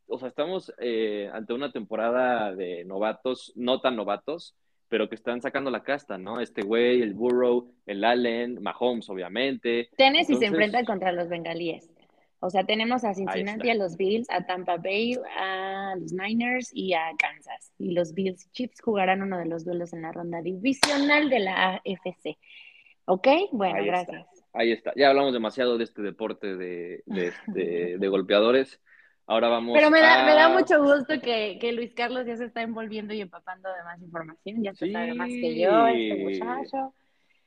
o 0.07 0.19
sea, 0.19 0.29
estamos 0.29 0.73
eh, 0.79 1.29
ante 1.33 1.53
una 1.53 1.71
temporada 1.71 2.55
de 2.55 2.85
novatos, 2.85 3.53
no 3.57 3.81
tan 3.81 3.95
novatos, 3.95 4.57
pero 4.93 5.09
que 5.09 5.15
están 5.15 5.41
sacando 5.41 5.71
la 5.71 5.83
casta, 5.83 6.19
¿no? 6.19 6.39
Este 6.39 6.61
güey, 6.61 7.01
el 7.01 7.15
Burrow, 7.15 7.73
el 7.87 8.05
Allen, 8.05 8.61
Mahomes, 8.61 9.09
obviamente. 9.09 9.89
Tennessee 9.97 10.37
se 10.37 10.45
enfrenta 10.45 10.85
contra 10.85 11.13
los 11.13 11.31
bengalíes. 11.31 11.91
O 12.41 12.51
sea, 12.51 12.65
tenemos 12.65 13.03
a 13.03 13.15
Cincinnati, 13.15 13.71
a 13.71 13.75
los 13.75 13.97
Bills, 13.97 14.29
a 14.29 14.45
Tampa 14.45 14.77
Bay, 14.77 15.17
a 15.35 15.95
los 15.99 16.13
Niners 16.13 16.71
y 16.75 16.93
a 16.93 17.05
Kansas. 17.19 17.73
Y 17.79 17.93
los 17.93 18.13
Bills 18.13 18.53
Chiefs 18.53 18.83
jugarán 18.83 19.23
uno 19.23 19.39
de 19.39 19.47
los 19.47 19.65
duelos 19.65 19.95
en 19.95 20.03
la 20.03 20.13
ronda 20.13 20.43
divisional 20.43 21.31
de 21.31 21.39
la 21.39 21.77
AFC. 21.77 22.37
¿Ok? 23.07 23.29
Bueno, 23.53 23.83
gracias. 23.87 24.27
Ahí 24.53 24.73
está. 24.73 24.93
Ya 24.95 25.09
hablamos 25.09 25.33
demasiado 25.33 25.79
de 25.79 25.85
este 25.85 26.03
deporte 26.03 26.55
de, 26.55 27.03
de, 27.07 27.29
este, 27.29 27.97
de 27.99 28.09
golpeadores. 28.09 28.79
Ahora 29.27 29.49
vamos 29.49 29.75
Pero 29.75 29.91
me 29.91 30.01
da, 30.01 30.25
me 30.25 30.35
da 30.35 30.49
mucho 30.49 30.83
gusto 30.83 31.21
que, 31.21 31.59
que, 31.61 31.73
Luis 31.73 31.93
Carlos 31.95 32.27
ya 32.27 32.37
se 32.37 32.47
está 32.47 32.63
envolviendo 32.63 33.15
y 33.15 33.21
empapando 33.21 33.69
de 33.73 33.83
más 33.85 34.03
información, 34.03 34.63
ya 34.63 34.75
se 34.75 34.91
sabe 34.91 35.15
más 35.15 35.29
que 35.29 35.59
yo, 35.59 35.87
este 35.87 36.25
muchacho. 36.25 36.95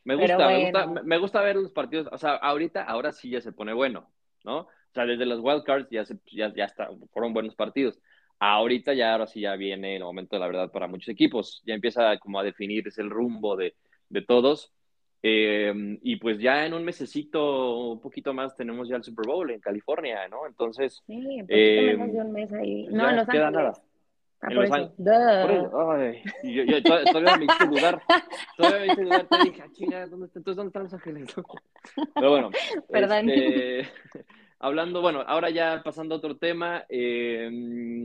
Me 0.04 0.16
gusta, 0.16 0.48
me 0.48 0.64
gusta, 0.64 0.88
me 1.04 1.18
gusta 1.18 1.42
ver 1.42 1.56
los 1.58 1.72
partidos, 1.72 2.08
o 2.12 2.18
sea, 2.18 2.36
ahorita, 2.36 2.84
ahora 2.84 3.12
sí 3.12 3.30
ya 3.30 3.42
se 3.42 3.52
pone 3.52 3.74
bueno, 3.74 4.10
¿no? 4.44 4.60
O 4.60 4.70
sea, 4.94 5.06
desde 5.06 5.26
los 5.26 5.42
wildcards 5.42 5.90
ya, 5.90 6.06
se, 6.06 6.18
ya, 6.32 6.54
ya 6.56 6.66
está, 6.66 6.90
fueron 7.12 7.34
buenos 7.34 7.56
partidos. 7.56 8.00
Ahorita 8.40 8.94
ya, 8.94 9.14
ahora 9.14 9.28
sí 9.28 9.42
ya 9.42 9.56
viene 9.56 9.96
el 9.96 10.04
momento 10.04 10.36
de 10.36 10.40
la 10.42 10.48
verdad 10.48 10.72
para 10.72 10.88
muchos 10.88 11.10
equipos. 11.10 11.62
Ya 11.66 11.74
empieza 11.74 12.18
como 12.20 12.40
a 12.40 12.44
definirse 12.44 13.02
el 13.02 13.10
rumbo 13.10 13.56
de, 13.56 13.76
de 14.10 14.22
todos. 14.22 14.72
Em, 15.28 15.98
y 16.04 16.18
pues 16.18 16.38
ya 16.38 16.68
en 16.68 16.76
un 16.76 16.84
mesecito, 16.84 17.80
un 17.88 18.00
poquito 18.00 18.32
más, 18.32 18.56
tenemos 18.56 18.88
ya 18.88 18.98
el 18.98 19.04
Super 19.04 19.26
Bowl 19.26 19.50
en 19.50 19.60
California, 19.60 20.28
¿no? 20.28 20.46
Entonces. 20.46 21.02
Sí, 21.08 21.16
un 21.16 21.46
eh, 21.50 21.96
menos 21.98 22.14
de 22.14 22.22
un 22.22 22.32
mes 22.32 22.54
ahí. 22.54 22.86
No, 22.92 23.10
en 23.10 23.16
Los 23.16 23.28
Ángeles. 23.28 23.52
Nada. 23.52 23.74
Ah, 24.42 24.48
en 24.52 24.56
Los 24.56 24.72
Ángeles. 24.72 26.22
Ay, 26.44 26.54
yo, 26.54 26.64
yo, 26.66 26.84
todavía 27.12 27.38
me 27.38 27.46
hice 27.46 27.66
dudar. 27.66 28.02
Todavía 28.56 28.80
me 28.82 28.94
hice 28.94 29.04
dudar. 29.04 29.26
Te 29.26 29.38
dije, 29.46 29.64
chinga, 29.72 30.06
¿dónde 30.06 30.28
está? 30.28 30.38
Entonces, 30.38 30.58
¿dónde 30.58 30.68
están 30.68 30.84
Los 30.84 30.94
Ángeles? 30.94 31.36
Pero 32.14 32.30
bueno. 32.30 32.52
Perdón. 32.88 33.28
Este, 33.28 33.90
hablando, 34.60 35.02
bueno, 35.02 35.24
ahora 35.26 35.50
ya 35.50 35.82
pasando 35.84 36.14
a 36.14 36.18
otro 36.20 36.38
tema. 36.38 36.86
Eh, 36.88 37.50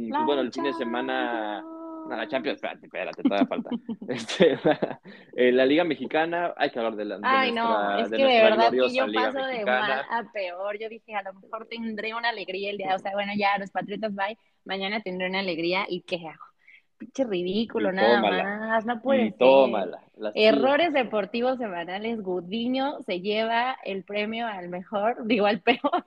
pues, 0.09 0.25
bueno, 0.25 0.41
el 0.41 0.53
fin 0.55 0.65
de 0.65 0.73
semana 0.73 1.63
la 2.09 2.29
Champions, 2.29 2.57
espérate, 2.57 2.87
espérate, 2.87 3.23
todavía 3.23 3.47
falta. 3.47 3.71
Este, 4.09 4.59
la, 5.53 5.67
Liga 5.67 5.85
Mexicana, 5.85 6.55
hay 6.57 6.71
que 6.71 6.79
hablar 6.79 6.97
de 6.97 7.05
la. 7.05 7.17
De 7.17 7.23
Ay, 7.25 7.53
no, 7.53 7.99
es 7.99 8.11
que 8.11 8.17
de 8.17 8.43
verdad 8.43 8.71
que 8.71 8.95
yo 8.95 9.07
paso 9.13 9.45
de 9.47 9.65
mal 9.65 9.93
a 10.11 10.31
peor. 10.33 10.79
Yo 10.79 10.89
dije, 10.89 11.15
a 11.15 11.23
lo 11.23 11.35
mejor 11.35 11.67
tendré 11.67 12.15
una 12.15 12.31
alegría 12.31 12.71
el 12.71 12.79
día, 12.79 12.95
o 12.95 12.99
sea, 12.99 13.13
bueno, 13.13 13.33
ya 13.37 13.59
los 13.59 13.71
Patriotas 13.71 14.15
bye, 14.15 14.37
mañana 14.65 15.01
tendré 15.01 15.29
una 15.29 15.41
alegría 15.41 15.87
y 15.89 16.03
¿qué 16.03 16.17
hago? 16.17 16.45
Pinche 16.99 17.25
ridículo, 17.25 17.93
nada 17.93 18.21
más, 18.21 18.85
no 18.85 19.01
puede 19.01 19.33
tómala, 19.33 20.03
Errores 20.35 20.93
deportivos 20.93 21.57
semanales, 21.57 22.21
Gudiño 22.21 23.01
se 23.07 23.23
lleva 23.23 23.79
el 23.85 24.05
premio 24.05 24.47
al 24.47 24.69
mejor, 24.69 25.27
digo 25.27 25.47
al 25.47 25.61
peor 25.61 26.05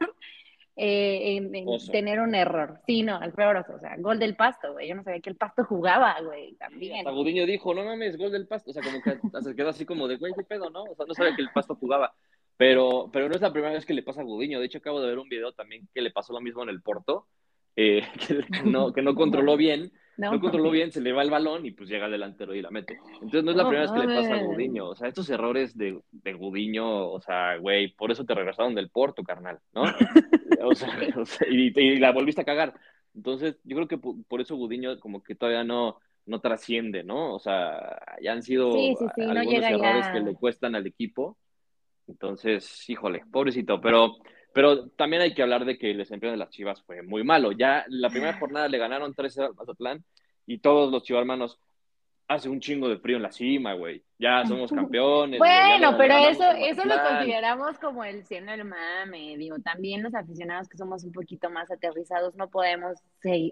eh, 0.76 1.38
en, 1.38 1.52
tener 1.92 2.20
un 2.20 2.34
error. 2.34 2.80
Sí, 2.88 3.04
no, 3.04 3.18
al 3.18 3.32
peor 3.34 3.58
o 3.58 3.80
sea, 3.80 3.96
gol 3.98 4.18
del 4.18 4.36
pasto, 4.36 4.74
güey. 4.74 4.88
Yo 4.88 4.96
no 4.96 5.04
sabía 5.04 5.22
que 5.22 5.30
el 5.30 5.36
pasto 5.36 5.64
jugaba, 5.66 6.20
güey, 6.22 6.56
también. 6.56 7.06
Gudiño 7.06 7.46
dijo, 7.46 7.74
no 7.74 7.84
mames, 7.84 8.18
gol 8.18 8.32
del 8.32 8.48
pasto. 8.48 8.72
O 8.72 8.74
sea, 8.74 8.82
como 8.82 9.02
que 9.02 9.20
se 9.42 9.56
quedó 9.56 9.70
así 9.70 9.86
como 9.86 10.08
de, 10.08 10.18
güey, 10.18 10.34
qué 10.34 10.44
pedo, 10.44 10.70
¿no? 10.70 10.84
O 10.84 10.96
sea, 10.96 11.06
no 11.06 11.14
sabía 11.14 11.36
que 11.36 11.44
el 11.44 11.52
pasto 11.52 11.76
jugaba. 11.76 12.14
Pero, 12.58 13.10
pero 13.12 13.30
no 13.30 13.36
es 13.36 13.42
la 13.42 13.52
primera 13.52 13.74
vez 13.74 13.86
que 13.86 13.94
le 13.94 14.04
pasa 14.04 14.22
a 14.22 14.26
Gudiño. 14.26 14.60
De 14.60 14.66
hecho, 14.66 14.80
acabo 14.80 15.02
de 15.02 15.08
ver 15.08 15.20
un 15.20 15.30
video 15.30 15.54
también 15.54 15.88
que 15.94 16.02
le 16.02 16.12
pasó 16.12 16.34
lo 16.34 16.42
mismo 16.42 16.64
en 16.64 16.70
el 16.70 16.82
Porto, 16.82 17.28
eh, 17.76 18.04
que, 18.28 18.64
no, 18.64 18.94
que 18.94 19.02
no 19.02 19.16
controló 19.16 19.58
bien. 19.58 19.92
No. 20.18 20.40
controló 20.40 20.70
bien, 20.70 20.92
se 20.92 21.02
le 21.02 21.12
va 21.12 21.24
el 21.24 21.32
balón 21.32 21.66
y 21.66 21.72
pues 21.72 21.90
llega 21.90 22.06
al 22.06 22.12
delantero 22.12 22.54
y 22.54 22.62
la 22.62 22.70
mete. 22.70 23.00
Entonces 23.14 23.44
no 23.44 23.52
es 23.52 23.58
la 23.58 23.68
primera 23.68 23.82
vez 23.82 23.92
que 23.92 24.08
le 24.08 24.16
pasa 24.16 24.36
a 24.36 24.44
Gudiño. 24.44 24.90
O 24.90 24.96
sea, 24.96 25.08
estos 25.08 25.30
errores 25.30 25.76
de, 25.78 26.00
de 26.12 26.34
Gudiño, 26.34 27.08
o 27.10 27.20
sea, 27.20 27.58
güey, 27.58 27.94
por 27.96 28.12
eso 28.12 28.24
te 28.24 28.36
regresaron 28.36 28.76
del 28.76 28.90
Porto, 28.90 29.24
carnal, 29.24 29.60
¿no? 29.74 29.84
o 30.64 30.76
sea, 30.76 30.90
y, 31.50 31.98
la 31.98 32.12
volviste 32.12 32.42
a 32.42 32.46
cagar. 32.46 32.74
Entonces, 33.16 33.58
yo 33.64 33.76
creo 33.76 33.88
que 33.88 33.98
por 33.98 34.42
eso 34.42 34.56
Gudiño 34.56 35.00
como 35.00 35.24
que 35.24 35.36
todavía 35.36 35.64
no, 35.64 35.98
no 36.26 36.40
trasciende, 36.40 37.04
¿no? 37.04 37.34
O 37.34 37.40
sea, 37.40 38.00
ya 38.22 38.34
han 38.34 38.44
sido 38.44 38.74
algunos 39.18 39.64
errores 39.64 40.08
que 40.10 40.20
le 40.20 40.34
cuestan 40.36 40.76
al 40.76 40.88
equipo. 40.88 41.38
Entonces, 42.08 42.90
híjole, 42.90 43.24
pobrecito, 43.32 43.80
pero, 43.80 44.18
pero 44.54 44.88
también 44.90 45.24
hay 45.24 45.34
que 45.34 45.42
hablar 45.42 45.66
de 45.66 45.78
que 45.78 45.92
el 45.92 45.98
desempeño 45.98 46.32
de 46.32 46.38
las 46.38 46.50
Chivas 46.50 46.82
fue 46.84 47.02
muy 47.02 47.24
malo. 47.24 47.52
Ya 47.52 47.84
la 47.90 48.10
primera 48.10 48.38
jornada 48.38 48.70
le 48.70 48.78
ganaron 48.78 49.14
13 49.14 49.44
al 49.44 49.56
Mazatlán 49.56 50.06
y 50.46 50.60
todos 50.60 50.92
los 50.92 51.04
chivarmanos, 51.04 51.60
hace 52.28 52.50
un 52.50 52.60
chingo 52.60 52.88
de 52.88 52.98
frío 52.98 53.18
en 53.18 53.24
la 53.24 53.32
cima, 53.32 53.74
güey. 53.74 54.04
Ya 54.20 54.46
somos 54.46 54.72
campeones. 54.72 55.40
bueno, 55.40 55.98
pero 55.98 56.16
eso, 56.18 56.44
eso 56.52 56.86
lo 56.86 56.96
consideramos 57.02 57.80
como 57.80 58.04
el 58.04 58.26
cielo 58.26 58.52
del 58.52 58.66
mame. 58.66 59.38
Digo, 59.38 59.58
también 59.60 60.04
los 60.04 60.14
aficionados 60.14 60.70
que 60.70 60.78
somos 60.78 61.04
un 61.04 61.12
poquito 61.12 61.50
más 61.50 61.72
aterrizados 61.72 62.36
no 62.36 62.50
podemos, 62.50 63.00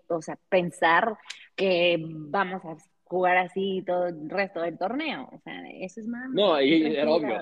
o 0.07 0.21
sea, 0.21 0.37
pensar 0.49 1.17
que 1.55 1.97
vamos 1.99 2.63
a 2.65 2.77
jugar 3.11 3.35
así 3.35 3.83
todo 3.85 4.07
el 4.07 4.29
resto 4.29 4.61
del 4.61 4.77
torneo. 4.77 5.27
O 5.33 5.39
sea, 5.39 5.69
eso 5.81 5.99
es 5.99 6.07
más. 6.07 6.29
No, 6.31 6.57
era 6.59 7.11
obvio. 7.11 7.37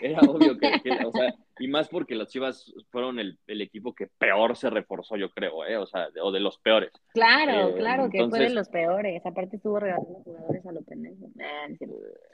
era 0.00 0.20
obvio 0.20 0.56
que, 0.56 0.70
o 1.04 1.10
sea, 1.10 1.34
y 1.58 1.66
más 1.66 1.88
porque 1.88 2.14
las 2.14 2.28
Chivas 2.28 2.72
fueron 2.90 3.18
el, 3.18 3.36
el, 3.48 3.62
equipo 3.62 3.92
que 3.92 4.06
peor 4.06 4.56
se 4.56 4.70
reforzó, 4.70 5.16
yo 5.16 5.28
creo, 5.30 5.66
¿eh? 5.66 5.76
O 5.76 5.86
sea, 5.86 6.06
o 6.22 6.30
de 6.30 6.38
los 6.38 6.58
peores. 6.58 6.92
Claro, 7.12 7.70
eh, 7.70 7.74
claro, 7.78 8.08
que 8.10 8.28
fue 8.28 8.38
de 8.38 8.50
los 8.50 8.68
peores. 8.68 9.26
Aparte 9.26 9.56
estuvo 9.56 9.80
regalando 9.80 10.20
jugadores 10.24 10.64
a 10.64 10.72
lo 10.72 10.82
pendejo. 10.82 11.28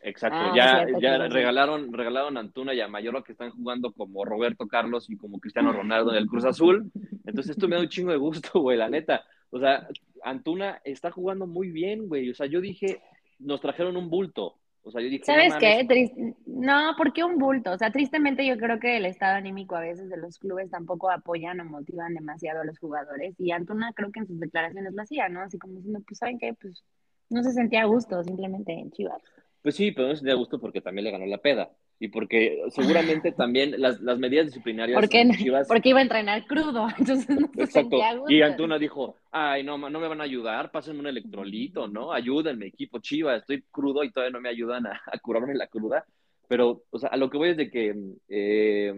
Exacto, 0.03 0.39
ah, 0.39 0.53
ya, 0.55 0.87
ya 1.01 1.17
regalaron, 1.29 1.91
regalaron 1.91 2.37
a 2.37 2.41
Antuna 2.41 2.75
y 2.75 2.83
a 2.83 2.89
Mayorga 2.89 3.25
que 3.25 3.33
están 3.33 3.51
jugando 3.51 3.93
como 3.93 4.27
Roberto 4.27 4.69
Carlos 4.69 5.09
y 5.09 5.17
como 5.17 5.41
Cristiano 5.41 5.73
Ronaldo 5.73 6.11
en 6.13 6.19
el 6.19 6.27
Cruz 6.27 6.45
Azul. 6.45 6.93
Entonces 7.25 7.53
esto 7.53 7.67
me 7.67 7.77
da 7.77 7.83
un 7.83 7.89
chingo 7.89 8.11
de 8.11 8.19
gusto, 8.19 8.61
güey, 8.61 8.77
la 8.77 8.91
neta. 8.91 9.25
O 9.57 9.61
sea, 9.61 9.89
Antuna 10.23 10.81
está 10.85 11.11
jugando 11.11 11.47
muy 11.47 11.71
bien, 11.71 12.09
güey. 12.09 12.31
O 12.31 12.35
sea, 12.35 12.47
yo 12.47 12.61
dije, 12.61 13.01
nos 13.39 13.61
trajeron 13.61 13.97
un 13.97 14.11
bulto. 14.11 14.59
O 14.83 14.91
sea, 14.91 15.01
yo 15.03 15.09
dije, 15.09 15.25
¿sabes 15.25 15.55
qué? 15.59 16.35
No, 16.47 16.95
¿por 16.97 17.13
qué 17.13 17.25
un 17.25 17.39
bulto? 17.39 17.73
O 17.73 17.79
sea, 17.79 17.91
tristemente 17.91 18.47
yo 18.47 18.57
creo 18.57 18.79
que 18.79 18.99
el 18.99 19.07
estado 19.07 19.35
anímico 19.35 19.75
a 19.75 19.81
veces 19.81 20.09
de 20.09 20.17
los 20.17 20.39
clubes 20.39 20.71
tampoco 20.71 21.11
apoyan 21.11 21.59
o 21.59 21.65
motivan 21.65 22.15
demasiado 22.15 22.61
a 22.61 22.65
los 22.65 22.79
jugadores. 22.79 23.35
Y 23.39 23.51
Antuna 23.51 23.93
creo 23.95 24.13
que 24.13 24.21
en 24.21 24.27
sus 24.27 24.39
declaraciones 24.39 24.95
lo 24.95 25.03
hacía, 25.03 25.29
¿no? 25.29 25.41
Así 25.41 25.59
como 25.59 25.75
diciendo, 25.75 26.01
pues, 26.07 26.19
¿saben 26.19 26.39
qué? 26.39 26.55
Pues 26.55 26.85
no 27.31 27.43
se 27.43 27.53
sentía 27.53 27.83
a 27.83 27.87
gusto 27.87 28.23
simplemente 28.23 28.73
en 28.73 28.93
Chivas. 28.93 29.23
Pues 29.63 29.75
sí, 29.75 29.91
pero 29.91 30.09
no 30.09 30.15
se 30.15 30.19
sentía 30.19 30.35
a 30.35 30.39
gusto 30.39 30.61
porque 30.61 30.81
también 30.81 31.05
le 31.05 31.11
ganó 31.11 31.27
la 31.27 31.39
peda 31.39 31.71
y 31.99 32.09
porque 32.09 32.63
seguramente 32.69 33.33
también 33.37 33.75
las, 33.81 34.01
las 34.01 34.19
medidas 34.19 34.47
disciplinarias 34.47 34.99
porque, 34.99 35.29
porque 35.67 35.89
iba 35.89 36.01
a 36.01 36.03
entrenar 36.03 36.47
crudo, 36.47 36.87
entonces 36.99 37.41
no 37.41 37.49
Exacto. 37.57 37.99
Y 38.29 38.43
Antuna 38.43 38.79
dijo, 38.79 39.17
ay, 39.31 39.63
no, 39.63 39.79
no 39.79 40.01
me 40.01 40.09
van 40.09 40.21
a 40.21 40.25
ayudar, 40.25 40.71
pásenme 40.71 41.01
un 41.01 41.07
electrolito, 41.07 41.89
¿no? 41.89 42.13
Ayúdenme, 42.13 42.67
equipo 42.67 42.99
Chivas, 42.99 43.41
estoy 43.41 43.63
crudo 43.71 44.05
y 44.05 44.11
todavía 44.11 44.33
no 44.33 44.41
me 44.41 44.49
ayudan 44.49 44.87
a, 44.87 45.01
curarme 45.23 45.55
la 45.55 45.67
cruda. 45.67 46.05
Pero, 46.49 46.85
o 46.91 46.99
sea, 47.01 47.09
a 47.09 47.17
lo 47.17 47.29
que 47.29 47.39
voy 47.39 47.49
es 47.51 47.57
de 47.57 47.69
que, 47.73 47.93
eh, 48.29 48.95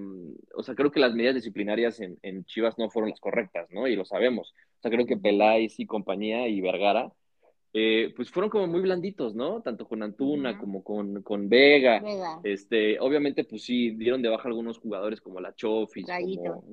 o 0.54 0.62
sea, 0.62 0.74
creo 0.74 0.90
que 0.90 1.00
las 1.00 1.14
medidas 1.14 1.34
disciplinarias 1.34 1.98
en, 2.00 2.18
en 2.20 2.44
Chivas 2.44 2.76
no 2.76 2.90
fueron 2.90 3.08
las 3.08 3.20
correctas, 3.20 3.70
¿no? 3.70 3.86
Y 3.86 3.96
lo 3.96 4.04
sabemos. 4.04 4.52
O 4.52 4.82
sea, 4.82 4.90
creo 4.90 5.06
que 5.06 5.16
Peláez 5.16 5.80
y 5.80 5.86
compañía 5.86 6.46
y 6.46 6.60
Vergara 6.60 7.10
eh, 7.80 8.12
pues 8.16 8.28
fueron 8.28 8.50
como 8.50 8.66
muy 8.66 8.80
blanditos, 8.80 9.36
¿no? 9.36 9.62
Tanto 9.62 9.86
con 9.86 10.02
Antuna 10.02 10.58
como 10.58 10.82
con, 10.82 11.22
con 11.22 11.48
Vega. 11.48 12.02
Este, 12.42 12.98
obviamente, 12.98 13.44
pues 13.44 13.62
sí, 13.62 13.92
dieron 13.92 14.20
de 14.20 14.28
baja 14.28 14.48
algunos 14.48 14.78
jugadores 14.78 15.20
como 15.20 15.38
la 15.38 15.54
Chofis, 15.54 16.04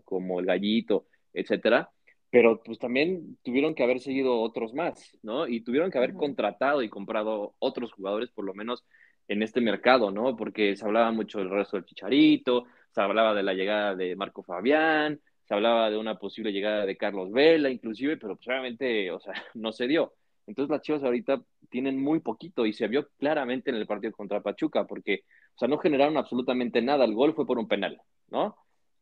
como, 0.04 0.40
el 0.40 0.48
Gallito, 0.48 1.06
etcétera. 1.32 1.92
Pero 2.32 2.64
pues 2.64 2.80
también 2.80 3.38
tuvieron 3.44 3.76
que 3.76 3.84
haber 3.84 4.00
seguido 4.00 4.42
otros 4.42 4.74
más, 4.74 5.16
¿no? 5.22 5.48
Y 5.48 5.62
tuvieron 5.62 5.92
que 5.92 6.00
haber 6.00 6.16
contratado 6.16 6.82
y 6.82 6.90
comprado 6.90 7.54
otros 7.60 7.92
jugadores, 7.92 8.32
por 8.32 8.44
lo 8.44 8.56
menos 8.56 8.84
en 9.28 9.44
este 9.44 9.62
mercado, 9.62 10.10
¿no? 10.10 10.36
Porque 10.36 10.76
se 10.76 10.86
hablaba 10.86 11.12
mucho 11.12 11.38
del 11.38 11.52
resto 11.52 11.78
del 11.78 11.86
Chicharito, 11.86 12.66
se 12.90 13.02
hablaba 13.02 13.36
de 13.36 13.44
la 13.44 13.54
llegada 13.54 13.96
de 13.96 14.16
Marco 14.16 14.42
Fabián, 14.42 15.22
se 15.44 15.54
hablaba 15.54 15.92
de 15.92 15.98
una 15.98 16.18
posible 16.18 16.52
llegada 16.52 16.88
de 16.88 16.98
Carlos 16.98 17.32
Vela, 17.32 17.70
inclusive, 17.70 18.18
pero 18.18 18.36
pues 18.38 18.48
obviamente, 18.48 19.12
o 19.12 19.20
sea, 19.20 19.34
no 19.54 19.72
se 19.72 19.88
dio. 19.88 20.16
Entonces 20.48 20.70
las 20.72 20.82
Chivas 20.82 21.04
ahorita 21.04 21.42
tienen 21.70 22.02
muy 22.02 22.20
poquito 22.20 22.66
y 22.66 22.74
se 22.74 22.88
vio 22.88 23.08
claramente 23.18 23.70
en 23.72 23.78
el 23.78 23.88
partido 23.88 24.14
contra 24.14 24.42
Pachuca 24.42 24.86
porque, 24.86 25.24
o 25.56 25.60
sea, 25.60 25.68
no 25.68 25.78
generaron 25.80 26.18
absolutamente 26.18 26.82
nada. 26.82 27.06
El 27.06 27.16
gol 27.16 27.34
fue 27.36 27.46
por 27.48 27.58
un 27.60 27.68
penal, 27.68 28.02
¿no? 28.30 28.56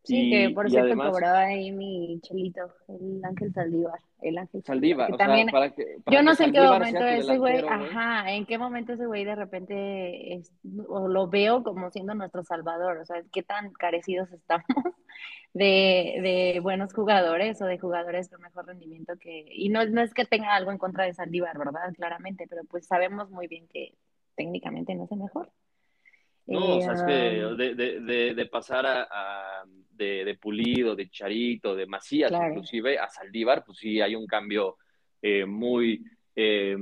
Sí, 0.03 0.29
que 0.29 0.49
por 0.49 0.69
cierto 0.69 0.97
cobraba 0.97 1.39
ahí 1.39 1.71
mi 1.71 2.19
chelito, 2.21 2.61
el 2.89 3.23
Ángel 3.23 3.53
Saldívar. 3.53 3.99
El 4.21 4.37
Ángel 4.37 4.61
Saldívar. 4.63 5.15
también, 5.15 5.47
yo 6.11 6.21
no 6.21 6.35
sé 6.35 6.45
en 6.45 6.51
qué 6.51 6.61
momento 6.61 7.05
ese 7.05 7.37
güey, 7.37 7.59
ajá, 7.65 8.31
en 8.33 8.45
qué 8.45 8.57
momento 8.57 8.93
ese 8.93 9.05
güey 9.05 9.23
de 9.23 9.35
repente 9.35 10.43
o 10.89 11.07
lo 11.07 11.29
veo 11.29 11.63
como 11.63 11.89
siendo 11.89 12.15
nuestro 12.15 12.43
salvador, 12.43 12.97
o 12.97 13.05
sea, 13.05 13.23
qué 13.31 13.43
tan 13.43 13.71
carecidos 13.71 14.29
estamos 14.33 14.67
de, 15.53 16.19
de 16.21 16.59
buenos 16.61 16.93
jugadores 16.93 17.61
o 17.61 17.65
de 17.65 17.79
jugadores 17.79 18.29
con 18.29 18.41
mejor 18.41 18.67
rendimiento 18.67 19.13
que, 19.17 19.45
y 19.49 19.69
no, 19.69 19.85
no 19.85 20.01
es 20.01 20.13
que 20.13 20.25
tenga 20.25 20.53
algo 20.53 20.71
en 20.71 20.79
contra 20.79 21.05
de 21.05 21.13
Saldívar, 21.13 21.57
¿verdad? 21.57 21.93
Claramente, 21.95 22.45
pero 22.49 22.63
pues 22.65 22.85
sabemos 22.87 23.29
muy 23.29 23.47
bien 23.47 23.67
que 23.69 23.93
técnicamente 24.35 24.95
no 24.95 25.05
es 25.05 25.11
el 25.11 25.19
mejor. 25.19 25.49
No, 26.45 26.77
o 26.77 26.81
sea, 26.81 26.93
es 26.93 27.03
que 27.03 27.39
eh, 27.39 27.55
de, 27.55 28.01
de, 28.01 28.33
de, 28.33 28.45
pasar 28.47 28.85
a, 28.85 29.63
de, 30.25 30.37
Pulido, 30.39 30.95
de 30.95 31.09
Charito, 31.09 31.75
de 31.75 31.85
Macías, 31.85 32.31
inclusive 32.31 32.97
a 32.99 33.09
Saldívar, 33.09 33.63
pues 33.65 33.77
sí 33.77 34.01
hay 34.01 34.15
un 34.15 34.27
cambio 34.27 34.77
eh, 35.21 35.45
muy 35.45 36.03
eh, 36.35 36.75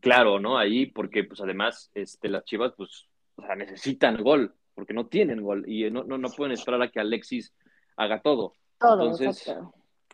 claro, 0.00 0.38
¿no? 0.40 0.58
Ahí, 0.58 0.86
porque 0.86 1.24
pues 1.24 1.40
además 1.40 1.90
este, 1.94 2.28
las 2.28 2.44
Chivas, 2.44 2.72
pues, 2.76 3.06
o 3.36 3.42
sea, 3.42 3.54
necesitan 3.54 4.22
gol, 4.22 4.54
porque 4.74 4.94
no 4.94 5.06
tienen 5.06 5.42
gol 5.42 5.64
y 5.68 5.90
no, 5.90 6.04
no, 6.04 6.18
no 6.18 6.28
pueden 6.30 6.52
esperar 6.52 6.82
a 6.82 6.90
que 6.90 7.00
Alexis 7.00 7.54
haga 7.96 8.20
todo. 8.20 8.54
Todo, 8.78 9.02
Entonces, 9.02 9.54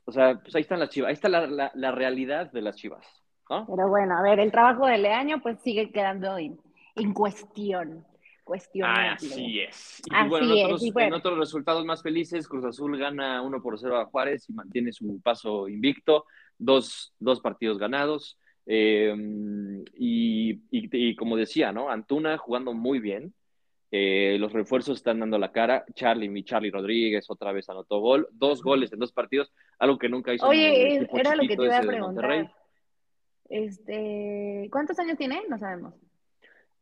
o 0.05 0.13
sea, 0.13 0.41
pues 0.41 0.55
ahí 0.55 0.63
están 0.63 0.81
las 0.81 0.91
Chivas, 0.91 1.09
ahí 1.09 1.15
está 1.15 1.29
la, 1.29 1.47
la, 1.47 1.71
la 1.75 1.93
realidad 1.93 2.51
de 2.53 2.63
las 2.63 2.77
Chivas. 2.77 3.07
¿no? 3.51 3.67
Pero 3.67 3.89
bueno, 3.89 4.17
a 4.19 4.23
ver, 4.23 4.41
el 4.41 4.51
trabajo 4.51 4.87
de 4.87 4.99
Leaño 4.99 5.41
pues 5.43 5.61
sigue 5.61 5.91
quedando 5.91 6.39
en, 6.39 6.59
en 6.97 7.13
cuestión 7.13 8.07
cuestionable. 8.45 9.09
Así 9.09 9.61
es. 9.61 10.03
Y 10.05 10.29
bueno, 10.29 10.55
en, 10.55 10.65
otros, 10.65 10.83
en, 10.85 11.13
otros, 11.15 11.39
resultados 11.39 11.85
más 11.85 12.03
felices, 12.03 12.47
Cruz 12.47 12.65
Azul 12.65 12.97
gana 12.99 13.43
1 13.43 13.63
por 13.63 13.79
0 13.79 13.99
a 13.99 14.07
Juárez 14.07 14.49
y 14.49 14.53
mantiene 14.53 14.93
su 14.93 15.21
paso 15.21 15.69
invicto, 15.69 16.27
dos, 16.59 17.15
dos 17.19 17.41
partidos 17.41 17.79
ganados. 17.79 18.39
Eh, 18.67 19.15
y, 19.99 20.61
y, 20.71 21.17
como 21.17 21.37
decía, 21.37 21.73
¿no? 21.73 21.91
Antuna 21.91 22.39
jugando 22.39 22.73
muy 22.73 22.99
bien. 22.99 23.35
Eh, 23.91 24.39
los 24.41 24.53
refuerzos 24.53 24.99
están 24.99 25.21
dando 25.21 25.39
la 25.39 25.53
cara. 25.53 25.85
Charlie, 25.95 26.29
mi 26.29 26.45
Charlie 26.45 26.71
Rodríguez 26.71 27.27
otra 27.29 27.53
vez 27.53 27.69
anotó 27.69 28.01
gol. 28.01 28.29
Dos 28.33 28.63
goles 28.63 28.93
en 28.93 28.99
dos 28.99 29.13
partidos, 29.13 29.53
algo 29.79 29.99
que 29.99 30.09
nunca 30.09 30.35
hizo. 30.35 30.47
Oye, 30.47 31.07
era 31.13 31.37
lo 31.37 31.47
que 31.47 31.57
te 31.57 31.65
iba 31.65 31.79
a 31.79 31.83
preguntar. 31.83 32.53
Este, 33.49 34.69
¿Cuántos 34.73 34.99
años 34.99 35.17
tiene? 35.17 35.43
No 35.49 35.59
sabemos. 35.59 35.95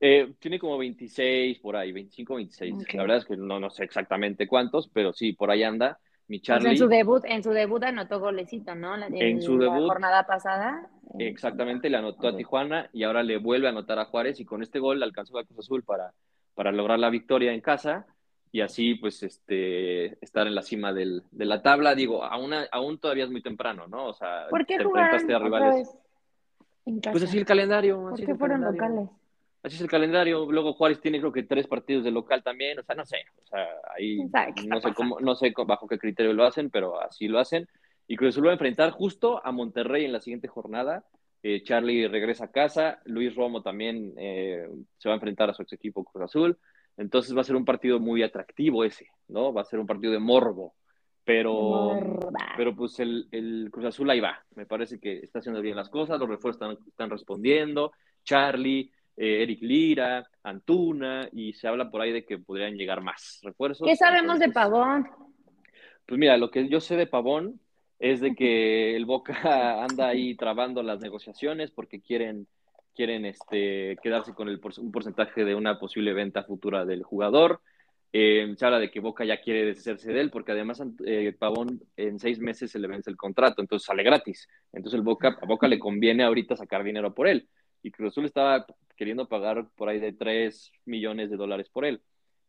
Eh, 0.05 0.33
tiene 0.41 0.59
como 0.59 0.77
26 0.79 1.61
por 1.61 1.77
ahí, 1.77 1.93
25, 1.93 2.35
26. 2.35 2.75
La 2.95 3.03
verdad 3.03 3.19
es 3.19 3.25
que 3.25 3.37
no, 3.37 3.61
no 3.61 3.71
sé 3.71 3.85
exactamente 3.85 4.49
cuántos, 4.49 4.89
pero 4.89 5.13
sí, 5.13 5.33
por 5.33 5.49
ahí 5.49 5.63
anda. 5.63 6.01
Mi 6.27 6.41
Charlie. 6.41 6.71
en 6.71 6.77
su 6.77 6.89
debut, 6.89 7.23
en 7.25 7.45
su 7.45 7.51
debut 7.51 7.85
anotó 7.85 8.19
golecito, 8.19 8.75
¿no? 8.75 8.97
en, 8.97 9.41
su 9.41 9.59
debut. 9.59 9.87
jornada 9.87 10.27
pasada. 10.27 10.91
Exactamente, 11.21 11.89
le 11.89 11.99
anotó 11.99 12.27
a 12.27 12.37
Tijuana 12.37 12.91
y 12.93 13.05
ahora 13.05 13.23
le 13.23 13.37
vuelve 13.37 13.69
a 13.69 13.71
anotar 13.71 14.01
a 14.01 14.07
Juárez 14.07 14.41
y 14.41 14.45
con 14.45 14.61
este 14.65 14.81
gol 14.81 15.01
alcanzó 15.05 15.39
a 15.39 15.45
Cruz 15.45 15.61
Azul 15.61 15.85
para, 15.85 16.13
para 16.55 16.73
lograr 16.73 16.99
la 16.99 17.11
victoria 17.11 17.53
en 17.53 17.61
casa 17.61 18.05
y 18.51 18.61
así 18.61 18.97
pues 18.97 19.23
este 19.23 20.19
estar 20.25 20.49
en 20.49 20.57
la 20.57 20.63
cima 20.63 20.93
del, 20.93 21.23
de 21.31 21.45
la 21.45 21.63
tabla. 21.63 21.95
Digo, 21.95 22.25
aún, 22.25 22.53
aún 22.73 22.99
todavía 22.99 23.25
es 23.25 23.31
muy 23.31 23.43
temprano, 23.43 23.87
¿no? 23.87 24.07
O 24.07 24.15
sea, 24.15 24.49
¿Por 24.51 24.67
qué 24.67 24.79
te 24.79 24.83
enfrentaste 24.83 25.33
a 25.33 25.39
rivales. 25.39 25.97
Pues 26.85 27.23
así 27.23 27.39
el 27.39 27.47
calendario. 27.47 28.09
¿Por 28.11 28.25
qué 28.25 28.35
fueron 28.35 28.63
locales? 28.63 29.09
Así 29.63 29.77
es 29.77 29.83
el 29.83 29.89
calendario. 29.89 30.51
Luego 30.51 30.73
Juárez 30.75 31.01
tiene 31.01 31.21
creo 31.21 31.33
que 31.33 31.43
tres 31.43 31.67
partidos 31.67 32.05
de 32.05 32.11
local 32.11 32.43
también, 32.43 32.79
o 32.79 32.83
sea, 32.83 32.95
no 32.95 33.05
sé, 33.05 33.19
o 33.43 33.47
sea, 33.47 33.67
ahí 33.97 34.19
no 34.67 34.81
sé 34.81 34.93
cómo, 34.95 35.21
no 35.21 35.35
sé 35.35 35.53
bajo 35.67 35.87
qué 35.87 35.99
criterio 35.99 36.33
lo 36.33 36.45
hacen, 36.45 36.71
pero 36.71 37.01
así 37.01 37.29
lo 37.29 37.39
hacen. 37.39 37.69
Y 38.09 38.17
Cruz 38.17 38.35
Azul 38.35 38.47
va 38.47 38.51
a 38.51 38.55
enfrentar 38.55 38.91
justo 38.91 39.45
a 39.45 39.53
Monterrey 39.53 40.05
en 40.05 40.13
la 40.13 40.21
siguiente 40.21 40.49
jornada. 40.49 41.05
Eh, 41.43 41.63
Charlie 41.65 42.09
regresa 42.09 42.47
a 42.47 42.51
casa, 42.51 43.01
Luis 43.05 43.35
Romo 43.35 43.63
también 43.63 44.15
eh, 44.17 44.69
se 44.99 45.09
va 45.09 45.15
a 45.15 45.17
enfrentar 45.17 45.51
a 45.51 45.55
su 45.55 45.63
ex 45.63 45.73
equipo 45.73 46.05
Cruz 46.05 46.25
Azul. 46.25 46.59
Entonces 46.97 47.35
va 47.37 47.41
a 47.41 47.45
ser 47.45 47.57
un 47.57 47.65
partido 47.65 47.99
muy 47.99 48.23
atractivo 48.23 48.85
ese, 48.85 49.09
¿no? 49.29 49.53
Va 49.53 49.63
a 49.63 49.65
ser 49.65 49.81
un 49.81 49.87
partido 49.87 50.13
de 50.13 50.19
morbo. 50.19 50.75
Pero, 51.25 52.19
pero 52.57 52.75
pues 52.75 52.99
el, 52.99 53.29
el, 53.31 53.69
Cruz 53.71 53.87
Azul 53.87 54.11
ahí 54.11 54.19
va. 54.19 54.45
Me 54.57 54.67
parece 54.67 54.99
que 54.99 55.19
está 55.19 55.39
haciendo 55.39 55.63
bien 55.63 55.77
las 55.77 55.89
cosas, 55.89 56.19
los 56.19 56.29
refuerzos 56.29 56.61
están, 56.61 56.89
están 56.89 57.11
respondiendo. 57.11 57.93
Charlie, 58.25 58.91
eh, 59.23 59.45
Eric 59.45 59.63
Lira, 59.63 60.27
Antuna, 60.43 61.29
y 61.31 61.53
se 61.53 61.69
habla 61.69 61.93
por 61.93 62.01
ahí 62.01 62.11
de 62.11 62.25
que 62.25 62.39
podrían 62.39 62.75
llegar 62.75 63.03
más 63.03 63.39
refuerzos. 63.45 63.87
¿Qué 63.87 63.95
sabemos 63.95 64.41
de 64.41 64.49
Pavón? 64.49 65.09
Pues 66.05 66.19
mira, 66.19 66.37
lo 66.37 66.51
que 66.51 66.69
yo 66.69 66.81
sé 66.81 66.97
de 66.97 67.07
Pavón 67.07 67.61
es 68.01 68.21
de 68.21 68.35
que 68.35 68.97
el 68.97 69.05
Boca 69.05 69.85
anda 69.85 70.09
ahí 70.09 70.35
trabando 70.35 70.83
las 70.83 71.01
negociaciones 71.01 71.71
porque 71.71 72.01
quieren, 72.01 72.49
quieren 72.97 73.25
este, 73.25 73.97
quedarse 74.03 74.35
con 74.35 74.49
el, 74.49 74.61
un 74.79 74.91
porcentaje 74.91 75.45
de 75.45 75.55
una 75.55 75.79
posible 75.79 76.13
venta 76.15 76.43
futura 76.43 76.85
del 76.85 77.05
jugador. 77.05 77.61
Eh, 78.13 78.53
se 78.57 78.67
habla 78.67 78.81
de 78.81 78.91
que 78.91 78.99
Boca 78.99 79.25
ya 79.25 79.41
quiere 79.41 79.65
deshacerse 79.67 80.13
de 80.13 80.21
él 80.21 80.31
porque 80.33 80.51
además 80.51 80.83
eh, 81.07 81.33
Pavón 81.39 81.81
en 81.97 82.19
seis 82.19 82.41
meses 82.41 82.73
se 82.73 82.81
le 82.81 82.89
vence 82.89 83.09
el 83.09 83.17
contrato, 83.17 83.63
entonces 83.63 83.87
sale 83.87 84.03
gratis. 84.03 84.49
Entonces 84.73 84.99
el 84.99 85.05
Boca, 85.05 85.39
a 85.41 85.47
Boca 85.47 85.69
le 85.69 85.79
conviene 85.79 86.25
ahorita 86.25 86.57
sacar 86.57 86.83
dinero 86.83 87.15
por 87.15 87.29
él. 87.29 87.49
Y 87.85 87.91
Cruz 87.91 88.13
Azul 88.13 88.25
estaba 88.25 88.65
queriendo 88.97 89.29
pagar 89.29 89.69
por 89.77 89.89
ahí 89.89 89.99
de 89.99 90.13
3 90.13 90.73
millones 90.85 91.31
de 91.31 91.37
dólares 91.37 91.69
por 91.69 91.85
él. 91.85 92.03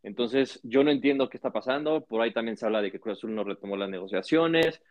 Entonces 0.04 0.60
yo 0.64 0.84
no 0.84 0.92
entiendo 0.92 1.30
qué 1.30 1.38
está 1.38 1.52
pasando. 1.52 2.06
Por 2.06 2.22
ahí 2.22 2.34
también 2.34 2.58
se 2.58 2.66
habla 2.66 2.82
de 2.82 2.92
que 2.92 3.00
Cruz 3.00 3.18
Azul 3.18 3.34
no 3.34 3.44
retomó 3.44 3.78
las 3.78 3.90
negociaciones 3.90 4.82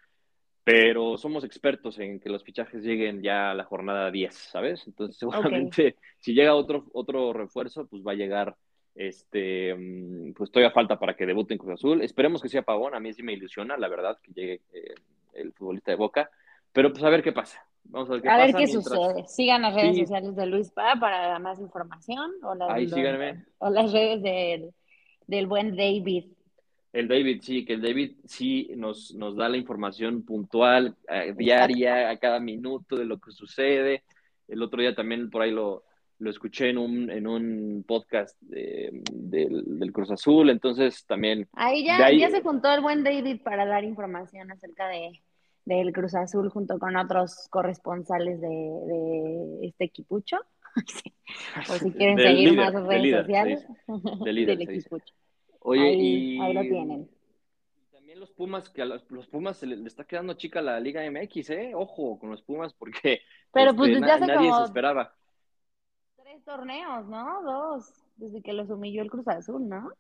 pero 0.64 1.16
somos 1.18 1.44
expertos 1.44 1.98
en 1.98 2.20
que 2.20 2.28
los 2.28 2.44
fichajes 2.44 2.82
lleguen 2.82 3.22
ya 3.22 3.50
a 3.50 3.54
la 3.54 3.64
jornada 3.64 4.10
10, 4.10 4.34
¿sabes? 4.34 4.86
Entonces, 4.86 5.16
seguramente 5.18 5.96
si 6.18 6.34
llega 6.34 6.54
otro, 6.54 6.86
otro 6.92 7.32
refuerzo, 7.32 7.86
pues 7.86 8.02
va 8.02 8.12
a 8.12 8.16
llegar, 8.16 8.56
este, 8.94 9.74
mm, 9.74 10.34
pues 10.34 10.50
todavía 10.50 10.72
falta 10.72 10.98
para 10.98 11.14
que 11.14 11.26
debute 11.26 11.54
en 11.54 11.58
Cruz 11.58 11.74
Azul. 11.74 12.02
Esperemos 12.02 12.40
que 12.40 12.48
sea 12.48 12.62
Pavón, 12.62 12.94
a 12.94 13.00
mí 13.00 13.12
sí 13.12 13.22
me 13.22 13.32
ilusiona, 13.32 13.76
la 13.76 13.88
verdad, 13.88 14.18
que 14.22 14.32
llegue 14.32 14.60
eh, 14.72 14.94
el 15.34 15.52
futbolista 15.52 15.90
de 15.90 15.96
Boca, 15.96 16.30
pero 16.72 16.92
pues 16.92 17.02
a 17.02 17.10
ver 17.10 17.22
qué 17.22 17.32
pasa. 17.32 17.66
Vamos 17.84 18.08
a 18.08 18.12
ver 18.14 18.22
qué 18.22 18.28
a 18.28 18.36
ver 18.38 18.54
qué 18.54 18.66
sucede. 18.66 19.26
Sigan 19.26 19.62
las 19.62 19.74
redes 19.74 19.98
sociales 19.98 20.34
de 20.34 20.46
Luis 20.46 20.70
Pa 20.70 20.96
para 20.98 21.38
más 21.38 21.60
información. 21.60 22.30
O 22.42 22.54
las, 22.54 22.70
Ahí 22.70 22.88
síganme. 22.88 23.44
O 23.58 23.70
las 23.70 23.92
redes 23.92 24.22
del, 24.22 24.70
del 25.26 25.46
buen 25.46 25.76
David. 25.76 26.26
El 26.92 27.08
David, 27.08 27.40
sí, 27.42 27.64
que 27.64 27.74
el 27.74 27.82
David 27.82 28.16
sí 28.26 28.70
nos, 28.76 29.14
nos 29.14 29.34
da 29.34 29.48
la 29.48 29.56
información 29.56 30.24
puntual, 30.24 30.94
eh, 31.08 31.32
diaria, 31.34 32.10
a 32.10 32.18
cada 32.18 32.38
minuto 32.38 32.96
de 32.96 33.06
lo 33.06 33.18
que 33.18 33.32
sucede. 33.32 34.04
El 34.46 34.62
otro 34.62 34.80
día 34.80 34.94
también 34.94 35.30
por 35.30 35.40
ahí 35.40 35.50
lo, 35.50 35.84
lo 36.18 36.30
escuché 36.30 36.68
en 36.68 36.78
un, 36.78 37.10
en 37.10 37.26
un 37.26 37.84
podcast 37.86 38.40
del, 38.42 39.02
Cruz 39.92 40.10
Azul, 40.10 40.50
entonces 40.50 41.04
también... 41.06 41.48
Ahí 41.54 41.84
ya, 41.84 42.10
ya 42.12 42.30
se 42.30 42.42
juntó 42.42 42.72
el 42.72 42.80
buen 42.80 43.02
David 43.02 43.40
para 43.42 43.66
dar 43.66 43.84
información 43.84 44.50
acerca 44.50 44.86
de, 44.88 45.20
del 45.64 45.92
Cruz 45.92 46.14
Azul 46.14 46.48
junto 46.50 46.78
con 46.78 46.96
otros 46.96 47.48
corresponsales 47.50 48.40
de, 48.40 48.48
de 48.48 49.66
este 49.66 49.84
equipucho. 49.84 50.38
o 51.70 51.72
si 51.74 51.92
quieren 51.92 52.18
seguir 52.18 52.56
más 52.56 52.72
redes 52.72 53.20
sociales, 53.20 53.66
del 54.24 54.38
equipucho. 54.60 55.14
Oye, 55.60 55.82
ahí, 55.82 56.36
y 56.36 56.40
ahí 56.40 56.54
lo 56.54 56.60
tienen. 56.62 57.10
También 57.92 58.18
los 58.18 58.30
Pumas, 58.30 58.68
que 58.68 58.82
a 58.82 58.86
los, 58.86 59.02
Pumas 59.28 59.58
se 59.58 59.66
le, 59.66 59.86
está 59.86 60.04
quedando 60.04 60.34
chica 60.34 60.60
la 60.60 60.80
Liga 60.80 61.02
MX, 61.08 61.50
¿eh? 61.50 61.72
Ojo 61.74 62.18
con 62.18 62.30
los 62.30 62.42
Pumas 62.42 62.72
porque 62.72 63.20
Pero 63.52 63.74
pues 63.74 63.90
este, 63.90 64.00
nadie 64.00 64.52
se 64.52 64.64
esperaba. 64.64 65.14
Tres 66.16 66.42
torneos, 66.44 67.06
¿no? 67.06 67.42
Dos, 67.42 67.92
desde 68.16 68.42
que 68.42 68.52
los 68.52 68.70
humilló 68.70 69.02
el 69.02 69.10
Cruz 69.10 69.28
Azul, 69.28 69.68
¿no? 69.68 69.90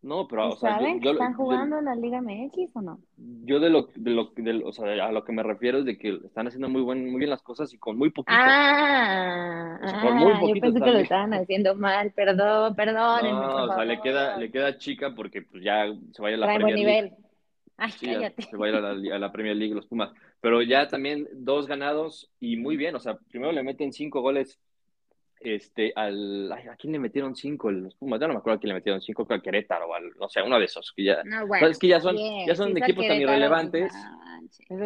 No, 0.00 0.28
pero, 0.28 0.50
o 0.50 0.56
sea, 0.56 0.74
¿Saben 0.74 1.00
que 1.00 1.10
están 1.10 1.34
jugando 1.34 1.78
en 1.78 1.86
la 1.86 1.96
Liga 1.96 2.20
MX 2.22 2.76
o 2.76 2.82
no? 2.82 3.00
Yo 3.16 3.58
de 3.58 3.68
lo, 3.68 3.88
de 3.96 4.10
lo, 4.12 4.30
de, 4.36 4.62
o 4.64 4.72
sea, 4.72 5.04
a 5.04 5.10
lo 5.10 5.24
que 5.24 5.32
me 5.32 5.42
refiero 5.42 5.78
es 5.78 5.84
de 5.84 5.98
que 5.98 6.20
están 6.24 6.46
haciendo 6.46 6.68
muy 6.68 6.82
buen, 6.82 7.10
muy 7.10 7.18
bien 7.18 7.30
las 7.30 7.42
cosas 7.42 7.74
y 7.74 7.78
con 7.78 7.98
muy 7.98 8.10
poquito. 8.10 8.38
Ah, 8.38 9.76
ah 9.82 10.40
yo 10.40 10.60
pensé 10.60 10.80
que 10.80 10.90
lo 10.92 10.98
estaban 10.98 11.34
haciendo 11.34 11.74
mal, 11.74 12.12
perdón, 12.12 12.76
perdón. 12.76 13.22
No, 13.24 13.64
o 13.64 13.74
sea, 13.74 13.84
le 13.84 14.00
queda, 14.00 14.36
le 14.36 14.52
queda 14.52 14.78
chica 14.78 15.14
porque 15.16 15.42
pues 15.42 15.64
ya 15.64 15.86
se 16.12 16.22
vaya 16.22 16.36
a 16.36 16.38
la 16.38 16.46
Trae 16.46 16.58
Premier 16.60 16.86
League. 16.86 17.16
Ay, 17.76 17.92
cállate. 18.00 18.42
Se 18.42 18.56
va 18.56 18.66
a 18.66 18.68
ir 18.68 18.74
a 18.76 18.80
la, 18.80 19.16
a 19.16 19.18
la, 19.18 19.32
Premier 19.32 19.56
League 19.56 19.74
los 19.74 19.86
Pumas. 19.86 20.12
Pero 20.40 20.62
ya 20.62 20.86
también 20.86 21.28
dos 21.32 21.66
ganados 21.66 22.30
y 22.38 22.56
muy 22.56 22.76
bien, 22.76 22.94
o 22.94 23.00
sea, 23.00 23.18
primero 23.30 23.50
le 23.50 23.64
meten 23.64 23.92
cinco 23.92 24.20
goles 24.20 24.60
este, 25.40 25.92
al, 25.94 26.50
¿a 26.52 26.76
quién 26.76 26.92
le 26.92 26.98
metieron 26.98 27.34
cinco? 27.36 27.70
Los 27.70 27.94
Pumas, 27.94 28.20
ya 28.20 28.26
no 28.26 28.34
me 28.34 28.38
acuerdo 28.38 28.56
a 28.56 28.60
quién 28.60 28.68
le 28.68 28.74
metieron 28.74 29.00
cinco, 29.00 29.26
creo 29.26 29.38
a 29.38 29.42
Querétaro 29.42 29.86
o 29.86 29.94
al, 29.94 30.10
no 30.18 30.28
sé, 30.28 30.42
uno 30.42 30.58
de 30.58 30.64
esos, 30.64 30.92
que 30.92 31.04
ya, 31.04 31.22
es 31.60 31.78
que 31.78 31.88
ya 31.88 32.00
son, 32.00 32.16
ya 32.46 32.54
son 32.54 32.76
equipos 32.76 33.06
tan 33.06 33.20
irrelevantes, 33.20 33.92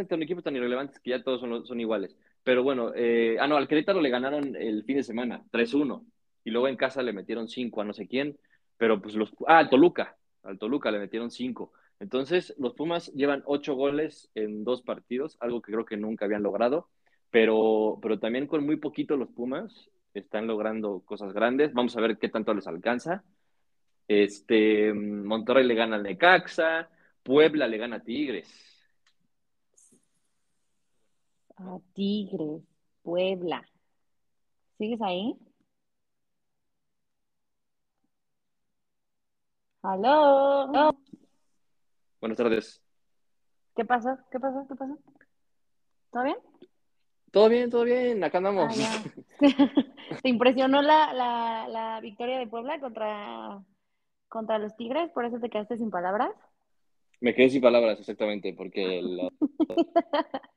son 0.09 0.23
equipos 0.23 0.45
tan 0.45 0.57
irrelevantes 0.57 1.01
que 1.01 1.11
ya 1.11 1.23
todos 1.23 1.41
son, 1.41 1.65
son 1.67 1.81
iguales, 1.81 2.17
pero 2.43 2.63
bueno, 2.63 2.93
eh, 2.95 3.37
ah, 3.41 3.47
no, 3.47 3.57
al 3.57 3.69
Querétaro 3.69 4.01
le 4.01 4.11
ganaron 4.11 4.55
el 4.57 4.85
fin 4.85 4.97
de 4.97 5.03
semana, 5.03 5.43
3-1, 5.51 6.05
y 6.45 6.51
luego 6.51 6.69
en 6.69 6.77
casa 6.77 7.03
le 7.03 7.13
metieron 7.13 7.49
cinco 7.49 7.81
a 7.81 7.85
no 7.85 7.93
sé 7.93 8.07
quién, 8.07 8.39
pero 8.77 9.01
pues 9.01 9.15
los, 9.15 9.33
ah, 9.47 9.59
al 9.59 9.71
Toluca, 9.71 10.17
al 10.43 10.59
Toluca 10.59 10.91
le 10.91 10.99
metieron 10.99 11.31
cinco, 11.31 11.73
entonces 12.01 12.55
los 12.59 12.75
Pumas 12.75 13.13
llevan 13.15 13.43
ocho 13.47 13.75
goles 13.75 14.29
en 14.35 14.65
dos 14.65 14.83
partidos, 14.83 15.37
algo 15.41 15.63
que 15.63 15.73
creo 15.73 15.85
que 15.85 15.97
nunca 15.97 16.25
habían 16.25 16.43
logrado, 16.43 16.89
pero, 17.31 17.99
pero 18.03 18.19
también 18.19 18.47
con 18.47 18.67
muy 18.67 18.77
poquito 18.77 19.17
los 19.17 19.31
Pumas 19.31 19.89
están 20.21 20.47
logrando 20.47 21.01
cosas 21.01 21.33
grandes. 21.33 21.73
Vamos 21.73 21.97
a 21.97 22.01
ver 22.01 22.19
qué 22.19 22.29
tanto 22.29 22.55
les 22.55 22.67
alcanza. 22.67 23.25
Este, 24.09 24.93
Monterrey 24.93 25.67
le 25.67 25.75
gana 25.75 25.97
al 25.97 26.03
Necaxa, 26.03 26.89
Puebla 27.23 27.67
le 27.67 27.79
gana 27.79 27.97
a 27.97 28.01
Tigres. 28.01 28.49
A 31.57 31.79
Tigres, 31.95 32.63
Puebla. 33.03 33.65
¿Sigues 34.79 35.01
ahí? 35.01 35.37
¿Aló? 39.83 40.93
Buenas 42.21 42.39
tardes. 42.39 42.83
¿Qué 43.75 43.85
pasó? 43.85 44.17
¿Qué 44.31 44.39
pasó? 44.39 44.67
¿Qué 44.69 44.75
pasó? 44.75 44.99
¿Todo 46.13 46.23
bien? 46.25 46.37
Todo 47.31 47.49
bien, 47.49 47.71
todo 47.71 47.85
bien, 47.85 48.23
acá 48.23 48.39
andamos. 48.39 48.77
Ah, 48.79 49.03
¿Te 50.21 50.29
impresionó 50.29 50.83
la, 50.83 51.13
la, 51.15 51.69
la, 51.69 52.01
victoria 52.01 52.39
de 52.39 52.47
Puebla 52.47 52.81
contra, 52.81 53.63
contra 54.29 54.59
los 54.59 54.77
Tigres? 54.77 55.11
¿Por 55.13 55.25
eso 55.25 55.39
te 55.39 55.49
quedaste 55.49 55.77
sin 55.79 55.91
palabras? 55.91 56.31
Me 57.21 57.35
quedé 57.35 57.51
sin 57.51 57.63
palabras, 57.63 58.01
exactamente, 58.01 58.53
porque... 58.53 59.01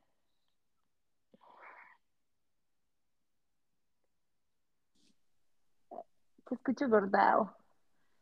Te 6.47 6.53
escucho 6.53 6.89
cortado. 6.89 7.55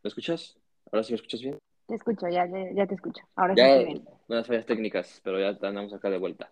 ¿Me 0.01 0.07
escuchas? 0.07 0.57
¿Ahora 0.91 1.03
sí 1.03 1.11
me 1.11 1.15
escuchas 1.15 1.41
bien? 1.41 1.59
Te 1.87 1.95
escucho, 1.95 2.27
ya, 2.29 2.45
ya, 2.73 2.87
te 2.87 2.95
escucho. 2.95 3.21
Ahora 3.35 3.53
ya, 3.55 3.79
sí 3.79 3.85
bien. 3.85 4.05
Unas 4.27 4.47
fallas 4.47 4.65
técnicas, 4.65 5.19
pero 5.23 5.39
ya 5.39 5.49
andamos 5.49 5.93
acá 5.93 6.09
de 6.09 6.17
vuelta. 6.17 6.51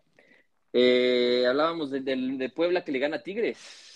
Eh, 0.73 1.45
hablábamos 1.47 1.91
de, 1.91 2.01
de, 2.01 2.49
Puebla 2.49 2.83
que 2.83 2.91
le 2.91 2.99
gana 2.99 3.17
a 3.17 3.23
Tigres. 3.23 3.90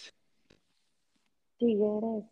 Tigres. 1.57 2.25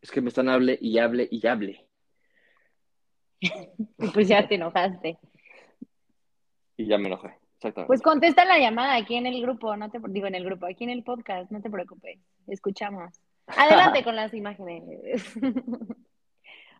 Es 0.00 0.10
que 0.10 0.20
me 0.20 0.28
están 0.28 0.48
hable 0.48 0.78
y 0.80 0.98
hable 0.98 1.28
y 1.30 1.46
hable. 1.46 1.86
pues 4.14 4.28
ya 4.28 4.46
te 4.46 4.56
enojaste. 4.56 5.18
Y 6.76 6.86
ya 6.86 6.98
me 6.98 7.06
enojé, 7.06 7.36
exactamente. 7.56 7.86
Pues 7.86 8.02
contesta 8.02 8.44
la 8.44 8.58
llamada 8.58 8.96
aquí 8.96 9.14
en 9.14 9.26
el 9.26 9.40
grupo, 9.42 9.76
no 9.76 9.90
te 9.90 10.00
digo 10.08 10.26
en 10.26 10.34
el 10.34 10.44
grupo, 10.44 10.66
aquí 10.66 10.84
en 10.84 10.90
el 10.90 11.04
podcast, 11.04 11.50
no 11.50 11.60
te 11.60 11.70
preocupes, 11.70 12.18
escuchamos. 12.48 13.12
Adelante 13.46 14.02
con 14.04 14.16
las 14.16 14.34
imágenes. 14.34 15.34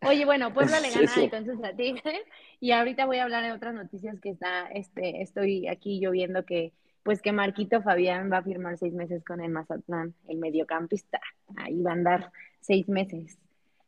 Oye, 0.04 0.24
bueno, 0.24 0.52
Puebla 0.52 0.80
le 0.80 0.90
gana 0.90 1.12
entonces 1.16 1.62
a 1.62 1.76
Tigres 1.76 2.22
y 2.58 2.72
ahorita 2.72 3.06
voy 3.06 3.18
a 3.18 3.22
hablar 3.22 3.44
de 3.44 3.52
otras 3.52 3.72
noticias 3.72 4.18
que 4.20 4.30
está, 4.30 4.66
este, 4.72 5.22
estoy 5.22 5.68
aquí 5.68 6.00
yo 6.00 6.10
viendo 6.10 6.44
que, 6.44 6.72
pues 7.02 7.20
que 7.20 7.32
Marquito 7.32 7.82
Fabián 7.82 8.30
va 8.32 8.38
a 8.38 8.42
firmar 8.42 8.78
seis 8.78 8.92
meses 8.92 9.24
con 9.24 9.40
el 9.40 9.50
Mazatlán, 9.50 10.14
el 10.28 10.38
mediocampista. 10.38 11.20
Ahí 11.56 11.82
va 11.82 11.90
a 11.90 11.94
andar 11.94 12.32
seis 12.60 12.88
meses 12.88 13.38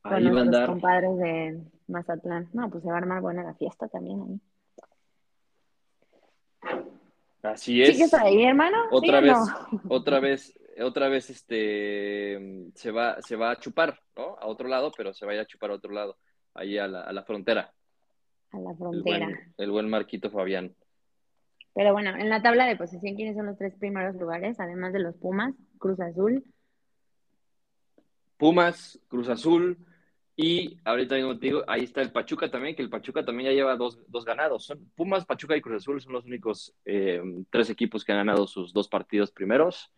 con 0.03 0.25
los 0.25 0.67
compadres 0.67 1.17
de 1.19 1.63
Mazatlán. 1.89 2.49
No, 2.53 2.71
pues 2.71 2.83
se 2.83 2.89
va 2.89 2.97
a 2.97 2.99
armar 2.99 3.21
buena 3.21 3.43
la 3.43 3.55
fiesta 3.55 3.89
también 3.89 4.23
ahí. 4.23 4.41
Así 7.43 7.83
es. 7.83 7.91
¿Sigues 7.91 8.15
ahí, 8.15 8.43
hermano? 8.45 8.79
Otra 8.91 9.21
vez, 9.21 9.37
otra 9.89 10.19
vez 10.19 10.55
otra 10.83 11.09
vez 11.09 11.31
este, 11.31 12.71
se, 12.75 12.91
va, 12.91 13.21
se 13.23 13.37
va 13.37 13.53
a 13.53 13.57
chupar, 13.59 13.99
¿no? 14.17 14.37
A 14.41 14.47
otro 14.47 14.69
lado, 14.69 14.93
pero 14.97 15.13
se 15.13 15.27
va 15.27 15.33
a, 15.33 15.47
chupar 15.47 15.71
a 15.71 15.75
otro 15.75 15.93
lado, 15.93 16.19
ahí 16.55 16.79
a 16.79 16.89
la, 16.89 17.03
a 17.03 17.13
la 17.13 17.23
frontera. 17.23 17.73
A 18.51 18.59
la 18.59 18.75
frontera. 18.75 19.29
El 19.57 19.71
buen, 19.71 19.89
Marquito 19.89 20.31
Fabián. 20.31 20.75
Pero 21.75 21.93
bueno, 21.93 22.11
en 22.11 22.29
la 22.29 22.41
tabla 22.41 22.67
de 22.67 22.77
posición, 22.77 23.17
¿quiénes 23.17 23.37
son 23.37 23.47
los 23.47 23.59
tres 23.59 23.75
primeros 23.75 24.15
lugares? 24.17 24.61
Además 24.61 24.93
de 24.93 25.01
los 25.01 25.17
Pumas, 25.17 25.55
Cruz 25.79 25.99
Azul. 26.01 26.45
Pumas, 28.37 29.01
Cruz 29.09 29.29
Azul, 29.29 29.79
y 30.37 30.79
ahorita 30.85 31.15
mismo 31.15 31.39
te 31.39 31.47
digo, 31.47 31.65
ahí 31.69 31.85
está 31.85 32.01
el 32.01 32.11
Pachuca 32.11 32.51
también, 32.51 32.75
que 32.75 32.83
el 32.83 32.91
Pachuca 32.91 33.25
también 33.25 33.51
ya 33.51 33.55
lleva 33.55 33.77
dos, 33.77 34.01
dos 34.09 34.25
ganados. 34.25 34.65
Son, 34.65 34.79
Pumas, 34.97 35.25
Pachuca 35.25 35.57
y 35.57 35.61
Cruz 35.61 35.83
Azul 35.83 36.01
son 36.01 36.13
los 36.13 36.25
únicos 36.25 36.75
eh, 36.85 37.23
tres 37.51 37.71
equipos 37.71 38.05
que 38.05 38.13
han 38.13 38.19
ganado 38.19 38.47
sus 38.47 38.73
dos 38.73 38.89
partidos 38.89 39.31
primeros. 39.31 39.93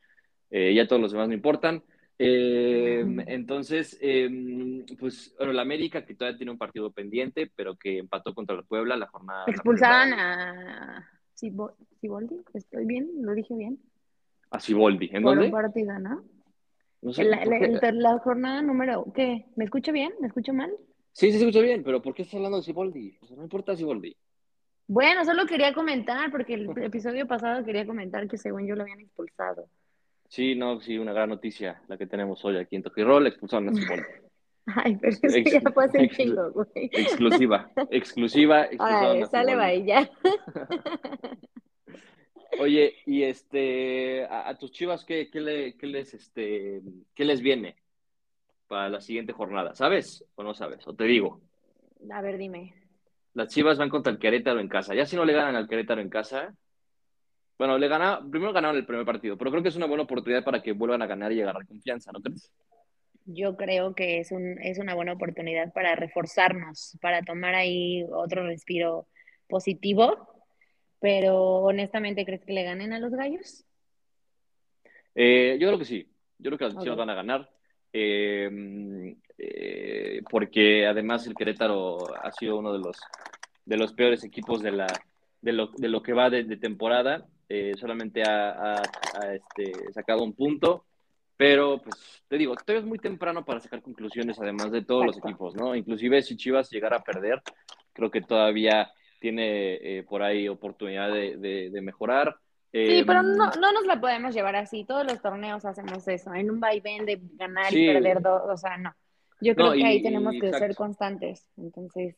Eh, 0.50 0.74
ya 0.74 0.86
todos 0.86 1.00
los 1.00 1.12
demás 1.12 1.28
no 1.28 1.34
importan. 1.34 1.82
Em, 2.18 3.20
entonces, 3.20 3.98
em, 4.00 4.84
pues, 4.98 5.34
bueno, 5.38 5.52
la 5.54 5.62
América 5.62 6.04
que 6.04 6.14
todavía 6.14 6.36
tiene 6.36 6.52
un 6.52 6.58
partido 6.58 6.90
pendiente, 6.90 7.50
pero 7.54 7.76
que 7.76 7.98
empató 7.98 8.34
contra 8.34 8.56
el 8.56 8.64
Puebla 8.64 8.96
la 8.96 9.06
jornada. 9.06 9.44
Expulsaban 9.46 10.12
a 10.12 11.10
Siboldi, 11.36 12.42
estoy 12.54 12.86
bien, 12.86 13.10
lo 13.20 13.32
dije 13.32 13.54
bien. 13.54 13.78
A 14.50 14.58
Siboldi, 14.58 15.10
¿en 15.12 15.22
Por 15.22 15.32
dónde? 15.32 15.46
un 15.46 15.52
partido, 15.52 15.98
¿no? 15.98 16.24
no 17.02 17.12
sé, 17.12 17.24
la, 17.24 17.44
la, 17.44 18.18
jornada 18.18 18.62
número, 18.62 19.12
¿qué? 19.14 19.46
¿Me 19.54 19.64
escucho 19.64 19.92
bien? 19.92 20.12
¿Me 20.20 20.28
escucho 20.28 20.52
mal? 20.52 20.70
Sí, 21.12 21.26
sí, 21.26 21.38
se 21.38 21.44
escucha 21.46 21.60
bien, 21.60 21.82
pero 21.84 22.00
¿por 22.00 22.14
qué 22.14 22.22
estás 22.22 22.36
hablando 22.36 22.58
de 22.58 22.62
Siboldi? 22.64 23.18
O 23.20 23.26
sea, 23.26 23.36
no 23.36 23.42
importa 23.42 23.76
Siboldi. 23.76 24.16
Bueno, 24.88 25.24
solo 25.24 25.46
quería 25.46 25.74
comentar, 25.74 26.30
porque 26.30 26.54
el 26.54 26.70
episodio 26.82 27.26
pasado 27.26 27.64
quería 27.64 27.86
comentar 27.86 28.26
que 28.28 28.38
según 28.38 28.66
yo 28.66 28.74
lo 28.74 28.82
habían 28.82 29.00
expulsado. 29.00 29.68
Sí, 30.28 30.54
no, 30.54 30.80
sí, 30.80 30.98
una 30.98 31.12
gran 31.12 31.28
noticia 31.28 31.82
la 31.86 31.96
que 31.96 32.06
tenemos 32.06 32.44
hoy 32.44 32.56
aquí 32.56 32.76
en 32.76 32.82
Toquirol, 32.82 33.26
expulsaron 33.26 33.68
a 33.68 33.72
Siboldi. 33.72 34.04
Ay, 34.66 34.96
pero 34.96 35.12
eso 35.12 35.38
ya 35.38 35.60
fue 35.70 35.84
hace 35.84 36.08
chingo, 36.10 36.50
güey. 36.50 36.90
Exclusiva, 36.92 37.70
exclusiva, 37.90 38.62
exclusiva. 38.70 39.10
Ay, 39.12 39.24
sale 39.26 39.54
va 39.54 39.72
ya. 39.74 40.10
Oye, 42.58 42.94
y 43.04 43.22
este, 43.22 44.24
a, 44.24 44.56
tus 44.58 44.72
chivas, 44.72 45.04
¿qué, 45.04 45.30
qué, 45.30 45.40
le, 45.40 45.76
qué, 45.76 45.86
les, 45.86 46.14
este, 46.14 46.80
¿qué 47.14 47.24
les 47.24 47.40
viene 47.42 47.76
para 48.66 48.88
la 48.88 49.00
siguiente 49.00 49.32
jornada? 49.32 49.74
¿Sabes 49.74 50.24
o 50.34 50.42
no 50.42 50.54
sabes? 50.54 50.86
O 50.88 50.94
te 50.94 51.04
digo. 51.04 51.40
A 52.10 52.22
ver, 52.22 52.38
dime. 52.38 52.74
Las 53.34 53.48
chivas 53.48 53.78
van 53.78 53.90
contra 53.90 54.12
el 54.12 54.18
Querétaro 54.18 54.58
en 54.60 54.68
casa. 54.68 54.94
Ya 54.94 55.04
si 55.04 55.16
no 55.16 55.24
le 55.24 55.34
ganan 55.34 55.54
al 55.54 55.68
Querétaro 55.68 56.00
en 56.00 56.08
casa, 56.08 56.54
bueno, 57.58 57.78
le 57.78 57.88
gana, 57.88 58.20
primero 58.30 58.52
ganaron 58.52 58.76
el 58.76 58.86
primer 58.86 59.04
partido, 59.04 59.36
pero 59.36 59.50
creo 59.50 59.62
que 59.62 59.68
es 59.68 59.76
una 59.76 59.86
buena 59.86 60.04
oportunidad 60.04 60.44
para 60.44 60.62
que 60.62 60.72
vuelvan 60.72 61.02
a 61.02 61.06
ganar 61.06 61.32
y 61.32 61.42
agarrar 61.42 61.66
confianza, 61.66 62.10
¿no 62.12 62.20
crees? 62.20 62.50
Yo 63.26 63.56
creo 63.56 63.94
que 63.94 64.20
es, 64.20 64.32
un, 64.32 64.58
es 64.62 64.78
una 64.78 64.94
buena 64.94 65.12
oportunidad 65.12 65.72
para 65.72 65.94
reforzarnos, 65.94 66.96
para 67.00 67.22
tomar 67.22 67.54
ahí 67.54 68.04
otro 68.10 68.46
respiro 68.46 69.06
positivo 69.48 70.36
pero 71.00 71.36
honestamente, 71.62 72.24
¿crees 72.24 72.44
que 72.44 72.52
le 72.52 72.64
ganen 72.64 72.92
a 72.92 72.98
los 72.98 73.12
gallos? 73.12 73.64
Eh, 75.14 75.56
yo 75.60 75.68
creo 75.68 75.78
que 75.78 75.84
sí. 75.84 76.08
Yo 76.38 76.50
creo 76.50 76.58
que 76.58 76.64
las 76.64 76.82
Chivas 76.82 76.96
van 76.96 77.10
a 77.10 77.14
ganar. 77.14 77.50
Eh, 77.92 79.14
eh, 79.38 80.20
porque 80.28 80.86
además 80.86 81.26
el 81.26 81.34
Querétaro 81.34 81.98
ha 82.16 82.32
sido 82.32 82.58
uno 82.58 82.72
de 82.72 82.80
los, 82.80 82.96
de 83.64 83.76
los 83.76 83.92
peores 83.92 84.24
equipos 84.24 84.62
de, 84.62 84.72
la, 84.72 84.86
de, 85.40 85.52
lo, 85.52 85.68
de 85.76 85.88
lo 85.88 86.02
que 86.02 86.12
va 86.12 86.28
de, 86.28 86.44
temporada. 86.56 87.26
solamente 87.78 88.22
ha, 88.26 88.82
este, 89.32 89.92
sacado 89.92 90.24
un 90.24 90.34
punto. 90.34 90.86
Pero, 91.36 91.82
pues, 91.82 92.22
te 92.28 92.38
digo, 92.38 92.54
todavía 92.54 92.80
es 92.80 92.86
muy 92.86 92.98
temprano 92.98 93.44
para 93.44 93.60
sacar 93.60 93.82
conclusiones, 93.82 94.38
además 94.40 94.72
de 94.72 94.82
todos 94.82 95.04
los 95.04 95.18
equipos, 95.18 95.54
¿no? 95.54 95.74
Inclusive 95.74 96.22
si 96.22 96.36
Chivas 96.36 96.70
llegara 96.70 96.96
a 96.96 97.04
perder, 97.04 97.42
creo 97.92 98.10
que 98.10 98.22
todavía 98.22 98.90
tiene 99.20 99.74
eh, 99.74 100.02
por 100.02 100.22
ahí 100.22 100.48
oportunidad 100.48 101.12
de, 101.12 101.36
de, 101.70 101.80
mejorar. 101.82 102.36
sí, 102.72 103.02
pero 103.06 103.20
em, 103.20 103.36
no, 103.36 103.50
no, 103.50 103.72
nos 103.72 103.86
la 103.86 104.00
podemos 104.00 104.34
llevar 104.34 104.56
así. 104.56 104.84
Todos 104.84 105.04
los 105.04 105.20
torneos 105.20 105.64
hacemos 105.64 106.06
eso, 106.08 106.34
en 106.34 106.50
un 106.50 106.60
vaivén 106.60 107.04
de 107.04 107.20
ganar 107.34 107.72
y 107.74 107.86
perder 107.86 108.22
dos, 108.22 108.42
o 108.48 108.56
sea, 108.56 108.78
no. 108.78 108.94
Yo 109.40 109.54
creo 109.54 109.72
que 109.72 109.84
ahí 109.84 110.02
tenemos 110.02 110.34
que 110.40 110.50
ser 110.52 110.74
constantes. 110.74 111.46
Entonces, 111.58 112.16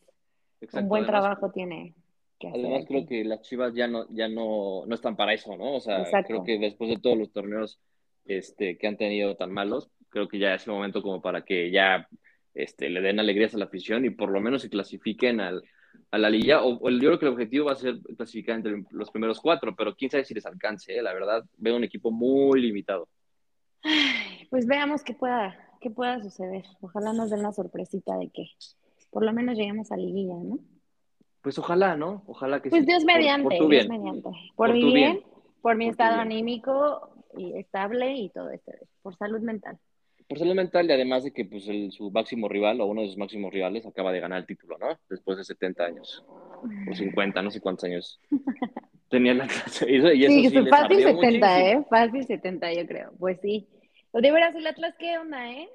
un 0.72 0.88
buen 0.88 1.06
trabajo 1.06 1.50
tiene 1.50 1.94
que 2.38 2.48
hacer. 2.48 2.60
Además, 2.60 2.84
creo 2.86 3.06
que 3.06 3.24
las 3.24 3.42
Chivas 3.42 3.74
ya 3.74 3.88
no, 3.88 4.06
ya 4.10 4.28
no, 4.28 4.86
no 4.86 4.94
están 4.94 5.16
para 5.16 5.32
eso, 5.32 5.56
¿no? 5.56 5.74
O 5.74 5.80
sea, 5.80 6.04
creo 6.24 6.44
que 6.44 6.58
después 6.58 6.90
de 6.90 6.98
todos 6.98 7.18
los 7.18 7.32
torneos 7.32 7.80
este, 8.28 8.78
que 8.78 8.86
han 8.86 8.96
tenido 8.96 9.36
tan 9.36 9.52
malos, 9.52 9.90
creo 10.10 10.28
que 10.28 10.38
ya 10.38 10.54
es 10.54 10.66
el 10.66 10.74
momento 10.74 11.02
como 11.02 11.20
para 11.20 11.44
que 11.44 11.70
ya 11.70 12.08
este, 12.54 12.88
le 12.90 13.00
den 13.00 13.18
alegrías 13.18 13.54
a 13.54 13.58
la 13.58 13.64
afición 13.64 14.04
y 14.04 14.10
por 14.10 14.30
lo 14.30 14.40
menos 14.40 14.62
se 14.62 14.70
clasifiquen 14.70 15.40
al, 15.40 15.62
a 16.10 16.18
la 16.18 16.30
liga, 16.30 16.62
o, 16.62 16.90
yo 16.90 16.98
creo 16.98 17.18
que 17.18 17.26
el 17.26 17.32
objetivo 17.32 17.66
va 17.66 17.72
a 17.72 17.76
ser 17.76 17.98
clasificar 18.16 18.56
entre 18.56 18.84
los 18.90 19.10
primeros 19.10 19.40
cuatro, 19.40 19.74
pero 19.76 19.94
quién 19.94 20.10
sabe 20.10 20.24
si 20.24 20.34
les 20.34 20.46
alcance, 20.46 20.96
¿eh? 20.96 21.02
la 21.02 21.12
verdad, 21.12 21.44
veo 21.56 21.76
un 21.76 21.84
equipo 21.84 22.10
muy 22.10 22.60
limitado. 22.60 23.08
Pues 24.50 24.66
veamos 24.66 25.02
qué 25.02 25.12
pueda, 25.12 25.54
qué 25.80 25.90
pueda 25.90 26.22
suceder. 26.22 26.64
Ojalá 26.80 27.12
nos 27.12 27.28
den 27.28 27.42
la 27.42 27.52
sorpresita 27.52 28.16
de 28.16 28.30
que 28.30 28.46
por 29.10 29.22
lo 29.22 29.32
menos 29.32 29.58
lleguemos 29.58 29.92
a 29.92 29.96
liguilla, 29.96 30.36
¿no? 30.42 30.58
Pues 31.42 31.58
ojalá, 31.58 31.96
¿no? 31.96 32.22
Ojalá 32.26 32.60
que 32.60 32.70
pues 32.70 32.86
Dios 32.86 33.04
mediante, 33.04 33.58
por, 33.58 33.68
Dios 33.68 33.88
mediante. 33.88 34.30
Por, 34.56 34.72
mi 34.72 34.92
bien, 34.92 35.20
por 35.60 35.76
mi 35.76 35.88
estado 35.88 36.18
anímico 36.20 37.17
y 37.38 37.56
estable 37.58 38.12
y 38.14 38.30
todo 38.30 38.50
esto, 38.50 38.72
por 39.02 39.16
salud 39.16 39.40
mental 39.40 39.78
por 40.28 40.38
salud 40.38 40.54
mental 40.54 40.86
y 40.86 40.92
además 40.92 41.24
de 41.24 41.32
que 41.32 41.46
pues, 41.46 41.64
su 41.90 42.10
máximo 42.10 42.48
rival 42.48 42.80
o 42.80 42.86
uno 42.86 43.00
de 43.00 43.08
sus 43.08 43.16
máximos 43.16 43.52
rivales 43.52 43.86
acaba 43.86 44.12
de 44.12 44.20
ganar 44.20 44.40
el 44.40 44.46
título, 44.46 44.76
¿no? 44.78 44.98
Después 45.08 45.38
de 45.38 45.44
70 45.44 45.84
años 45.84 46.24
o 46.28 46.94
50, 46.94 47.40
no 47.40 47.50
sé 47.50 47.60
cuántos 47.60 47.84
años 47.84 48.20
tenía 49.08 49.32
la 49.32 49.46
clase. 49.46 49.90
Y 49.90 50.50
sí, 50.50 50.66
fácil 50.68 51.02
70, 51.02 51.60
¿eh? 51.62 51.86
Fácil 51.88 52.26
70, 52.26 52.74
yo 52.74 52.86
creo. 52.86 53.12
Pues 53.18 53.40
sí. 53.40 53.66
De 54.12 54.30
veras, 54.30 54.54
el 54.54 54.66
Atlas, 54.66 54.94
¿qué 54.98 55.18
onda, 55.18 55.50
eh? 55.50 55.68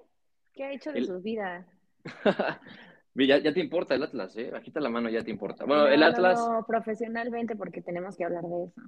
¿Qué 0.53 0.63
ha 0.65 0.71
hecho 0.71 0.91
de 0.91 1.03
sus 1.03 1.23
vidas? 1.23 1.65
ya, 3.15 3.39
ya 3.39 3.53
te 3.53 3.59
importa 3.59 3.95
el 3.95 4.03
Atlas, 4.03 4.37
¿eh? 4.37 4.51
Bajita 4.51 4.79
la 4.79 4.89
mano, 4.89 5.09
ya 5.09 5.23
te 5.23 5.31
importa. 5.31 5.65
Bueno, 5.65 5.87
el 5.87 6.03
Atlas. 6.03 6.37
No, 6.37 6.63
profesionalmente, 6.67 7.55
porque 7.55 7.81
tenemos 7.81 8.15
que 8.15 8.25
hablar 8.25 8.43
de 8.43 8.65
eso. 8.65 8.81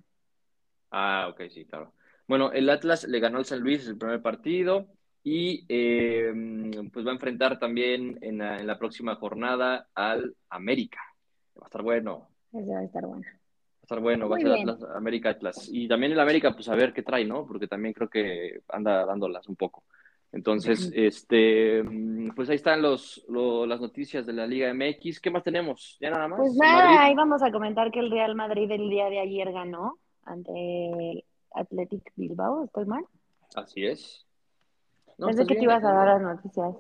Ah, 0.92 1.28
ok, 1.32 1.42
sí, 1.50 1.66
claro. 1.66 1.92
Bueno, 2.28 2.52
el 2.52 2.70
Atlas 2.70 3.08
le 3.08 3.20
ganó 3.20 3.38
al 3.38 3.46
San 3.46 3.60
Luis 3.60 3.88
el 3.88 3.98
primer 3.98 4.22
partido. 4.22 4.88
Y 5.28 5.66
eh, 5.70 6.32
pues 6.94 7.04
va 7.04 7.10
a 7.10 7.16
enfrentar 7.16 7.58
también 7.58 8.20
en 8.22 8.38
la, 8.38 8.78
próxima 8.78 9.16
jornada 9.16 9.88
al 9.96 10.36
América. 10.52 11.00
Va 11.58 11.64
a 11.64 11.66
estar 11.66 11.82
bueno. 11.82 12.30
va 12.54 12.80
a 12.80 12.84
estar 12.84 13.08
bueno. 13.08 13.26
Va 13.26 13.82
a 13.82 13.82
estar 13.82 14.00
bueno, 14.00 14.30
va 14.30 14.38
a 14.38 14.40
ser 14.40 14.52
Atlas, 14.52 14.84
América 14.96 15.30
Atlas. 15.32 15.68
Y 15.72 15.88
también 15.88 16.12
el 16.12 16.20
América, 16.20 16.54
pues 16.54 16.70
a 16.70 16.76
ver 16.76 16.94
qué 16.94 17.02
trae, 17.02 17.26
¿no? 17.26 17.44
Porque 17.48 17.68
también 17.68 17.96
creo 17.96 18.08
que 18.08 18.62
anda 18.70 19.04
dándolas 19.04 19.48
un 19.48 19.56
poco. 19.56 19.84
Entonces, 20.32 20.92
este, 20.94 21.84
pues 22.36 22.50
ahí 22.50 22.58
están 22.58 22.84
los, 22.84 23.26
las 23.28 23.82
noticias 23.82 24.28
de 24.28 24.34
la 24.34 24.46
Liga 24.46 24.72
MX. 24.74 25.20
¿Qué 25.20 25.32
más 25.32 25.44
tenemos? 25.44 25.98
¿Ya 26.00 26.12
nada 26.12 26.28
más? 26.28 26.40
Pues 26.40 26.56
nada, 26.56 27.04
ahí 27.04 27.16
vamos 27.16 27.42
a 27.42 27.52
comentar 27.52 27.90
que 27.90 28.00
el 28.00 28.12
Real 28.12 28.36
Madrid 28.36 28.70
el 28.70 28.92
día 28.92 29.10
de 29.10 29.22
ayer 29.22 29.52
ganó 29.52 29.98
ante 30.24 30.52
el 30.52 31.25
Athletic 31.56 32.12
Bilbao, 32.16 32.66
¿estoy 32.66 32.86
mal? 32.86 33.06
Así 33.56 33.86
es. 33.86 34.26
No, 35.18 35.28
Pensé 35.28 35.46
que 35.46 35.56
te 35.56 35.64
ibas 35.64 35.84
a 35.84 35.92
dar 35.92 36.08
las 36.08 36.22
noticias. 36.22 36.76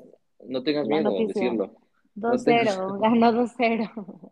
No 0.45 0.63
tengas 0.63 0.88
miedo 0.88 1.11
de 1.11 1.27
decirlo. 1.27 1.75
2-0, 2.15 2.99
ganó 3.01 3.31
2-0. 3.31 4.31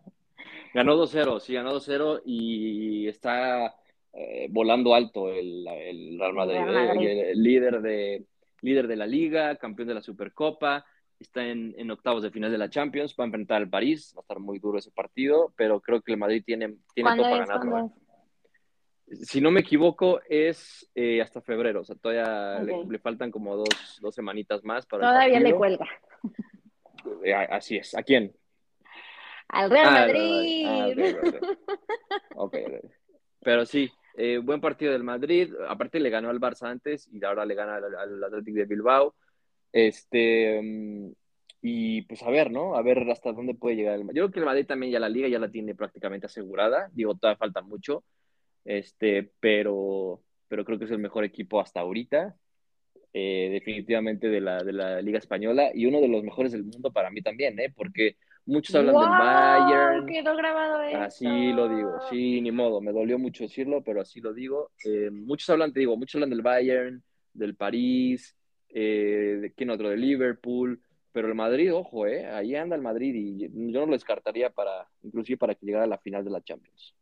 Ganó 0.73 0.95
2-0, 0.95 1.39
sí, 1.39 1.53
ganó 1.53 1.73
2-0 1.75 2.21
y 2.25 3.07
está 3.07 3.75
eh, 4.11 4.47
volando 4.49 4.95
alto 4.95 5.29
el, 5.29 5.67
el 5.67 6.19
Real 6.19 6.33
Madrid, 6.33 6.57
eh, 6.57 7.31
el, 7.31 7.43
líder, 7.43 7.81
de, 7.81 8.25
líder 8.61 8.87
de 8.87 8.95
la 8.95 9.05
liga, 9.05 9.55
campeón 9.57 9.87
de 9.87 9.93
la 9.93 10.01
Supercopa, 10.01 10.85
está 11.19 11.45
en, 11.45 11.75
en, 11.77 11.91
octavos 11.91 12.23
de 12.23 12.31
final 12.31 12.51
de 12.51 12.57
la 12.57 12.69
Champions, 12.69 13.15
va 13.17 13.23
a 13.23 13.27
enfrentar 13.27 13.57
al 13.61 13.69
París, 13.69 14.13
va 14.15 14.21
a 14.21 14.23
estar 14.23 14.39
muy 14.39 14.59
duro 14.59 14.79
ese 14.79 14.91
partido, 14.91 15.53
pero 15.55 15.79
creo 15.79 16.01
que 16.01 16.13
el 16.13 16.17
Madrid 16.17 16.43
tiene, 16.45 16.75
tiene 16.93 17.15
todo 17.15 17.21
para 17.23 17.45
ganarlo 17.45 17.93
si 19.07 19.41
no 19.41 19.51
me 19.51 19.61
equivoco, 19.61 20.21
es 20.27 20.89
eh, 20.95 21.21
hasta 21.21 21.41
febrero. 21.41 21.81
O 21.81 21.83
sea, 21.83 21.95
todavía 21.95 22.59
le, 22.61 22.99
faltan 22.99 23.31
como 23.31 23.55
dos, 23.55 23.99
dos 24.01 24.15
semanitas 24.15 24.63
más 24.63 24.85
para. 24.85 25.09
Todavía 25.09 25.39
le 25.39 25.53
cuelga. 25.53 25.87
Eh, 27.23 27.33
así 27.33 27.77
es. 27.77 27.95
¿A 27.95 28.03
quién? 28.03 28.33
Al 29.49 29.69
Real 29.69 29.87
ah, 29.87 29.91
Madrid. 29.91 30.65
Ah, 32.35 32.49
Pero 33.41 33.65
sí, 33.65 33.91
eh, 34.15 34.37
buen 34.37 34.61
partido 34.61 34.93
del 34.93 35.03
Madrid. 35.03 35.53
Aparte 35.67 35.99
le 35.99 36.09
ganó 36.09 36.29
al 36.29 36.39
Barça 36.39 36.69
antes 36.69 37.09
y 37.11 37.23
ahora 37.23 37.45
le 37.45 37.55
gana 37.55 37.75
al, 37.75 37.95
al 37.95 38.23
Athletic 38.23 38.55
de 38.55 38.65
Bilbao. 38.65 39.15
Este. 39.71 40.61
Mm, 40.61 41.11
y 41.65 42.01
pues 42.03 42.21
a 42.23 42.29
ver, 42.29 42.51
¿no? 42.51 42.75
A 42.75 42.81
ver 42.81 43.09
hasta 43.09 43.31
dónde 43.31 43.53
puede 43.53 43.77
llegar 43.77 43.95
el 43.95 44.05
Yo 44.07 44.11
creo 44.11 44.31
que 44.31 44.39
el 44.39 44.45
Madrid 44.45 44.65
también 44.65 44.91
ya 44.91 44.99
la 44.99 45.07
liga 45.07 45.29
ya 45.29 45.39
la 45.39 45.49
tiene 45.49 45.75
prácticamente 45.75 46.25
asegurada. 46.25 46.89
Digo, 46.93 47.15
todavía 47.15 47.37
falta 47.37 47.61
mucho 47.61 48.03
este, 48.65 49.31
pero, 49.39 50.21
pero 50.47 50.65
creo 50.65 50.79
que 50.79 50.85
es 50.85 50.91
el 50.91 50.99
mejor 50.99 51.23
equipo 51.23 51.59
hasta 51.59 51.81
ahorita, 51.81 52.35
eh, 53.13 53.49
definitivamente 53.51 54.29
de 54.29 54.41
la, 54.41 54.63
de 54.63 54.73
la 54.73 55.01
Liga 55.01 55.19
Española 55.19 55.71
y 55.73 55.85
uno 55.85 56.01
de 56.01 56.07
los 56.07 56.23
mejores 56.23 56.51
del 56.51 56.63
mundo 56.63 56.91
para 56.91 57.11
mí 57.11 57.21
también, 57.21 57.59
¿eh? 57.59 57.71
porque 57.75 58.17
muchos 58.45 58.75
hablan 58.75 58.95
del 58.95 59.09
Bayern. 59.09 60.05
Quedó 60.07 60.35
grabado 60.35 60.79
Así 60.97 61.51
lo 61.53 61.69
digo, 61.69 61.99
sí, 62.09 62.41
ni 62.41 62.51
modo, 62.51 62.81
me 62.81 62.91
dolió 62.91 63.19
mucho 63.19 63.43
decirlo, 63.43 63.83
pero 63.83 64.01
así 64.01 64.19
lo 64.19 64.33
digo. 64.33 64.71
Eh, 64.85 65.09
muchos 65.11 65.49
hablan, 65.49 65.73
te 65.73 65.79
digo, 65.79 65.95
muchos 65.97 66.15
hablan 66.15 66.29
del 66.29 66.41
Bayern, 66.41 67.03
del 67.33 67.55
París, 67.55 68.35
eh, 68.69 69.37
de 69.41 69.53
quién 69.53 69.69
otro, 69.69 69.89
de 69.89 69.97
Liverpool, 69.97 70.81
pero 71.11 71.27
el 71.27 71.35
Madrid, 71.35 71.73
ojo, 71.73 72.07
eh, 72.07 72.25
ahí 72.25 72.55
anda 72.55 72.75
el 72.75 72.81
Madrid 72.81 73.13
y 73.15 73.71
yo 73.71 73.79
no 73.79 73.85
lo 73.85 73.93
descartaría 73.93 74.49
para, 74.49 74.87
inclusive 75.03 75.37
para 75.37 75.53
que 75.53 75.65
llegara 75.65 75.85
a 75.85 75.87
la 75.87 75.99
final 75.99 76.23
de 76.25 76.31
la 76.31 76.41
Champions. 76.41 76.95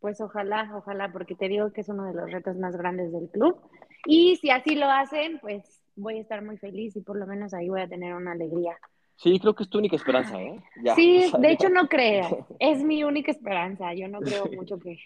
Pues 0.00 0.20
ojalá, 0.20 0.70
ojalá, 0.74 1.12
porque 1.12 1.34
te 1.34 1.48
digo 1.48 1.72
que 1.72 1.82
es 1.82 1.88
uno 1.88 2.06
de 2.06 2.14
los 2.14 2.30
retos 2.30 2.56
más 2.56 2.76
grandes 2.76 3.12
del 3.12 3.28
club. 3.28 3.60
Y 4.06 4.36
si 4.36 4.50
así 4.50 4.74
lo 4.74 4.90
hacen, 4.90 5.38
pues 5.40 5.82
voy 5.94 6.18
a 6.18 6.20
estar 6.22 6.42
muy 6.42 6.56
feliz 6.56 6.96
y 6.96 7.02
por 7.02 7.18
lo 7.18 7.26
menos 7.26 7.52
ahí 7.52 7.68
voy 7.68 7.82
a 7.82 7.88
tener 7.88 8.14
una 8.14 8.32
alegría. 8.32 8.76
Sí, 9.16 9.38
creo 9.38 9.54
que 9.54 9.64
es 9.64 9.70
tu 9.70 9.78
única 9.78 9.96
esperanza, 9.96 10.40
¿eh? 10.40 10.62
sí, 10.94 11.30
de 11.38 11.52
hecho 11.52 11.68
no 11.68 11.88
creo, 11.88 12.46
es 12.58 12.82
mi 12.82 13.04
única 13.04 13.30
esperanza. 13.30 13.92
Yo 13.92 14.08
no 14.08 14.20
creo 14.20 14.46
mucho 14.56 14.78
que, 14.78 14.96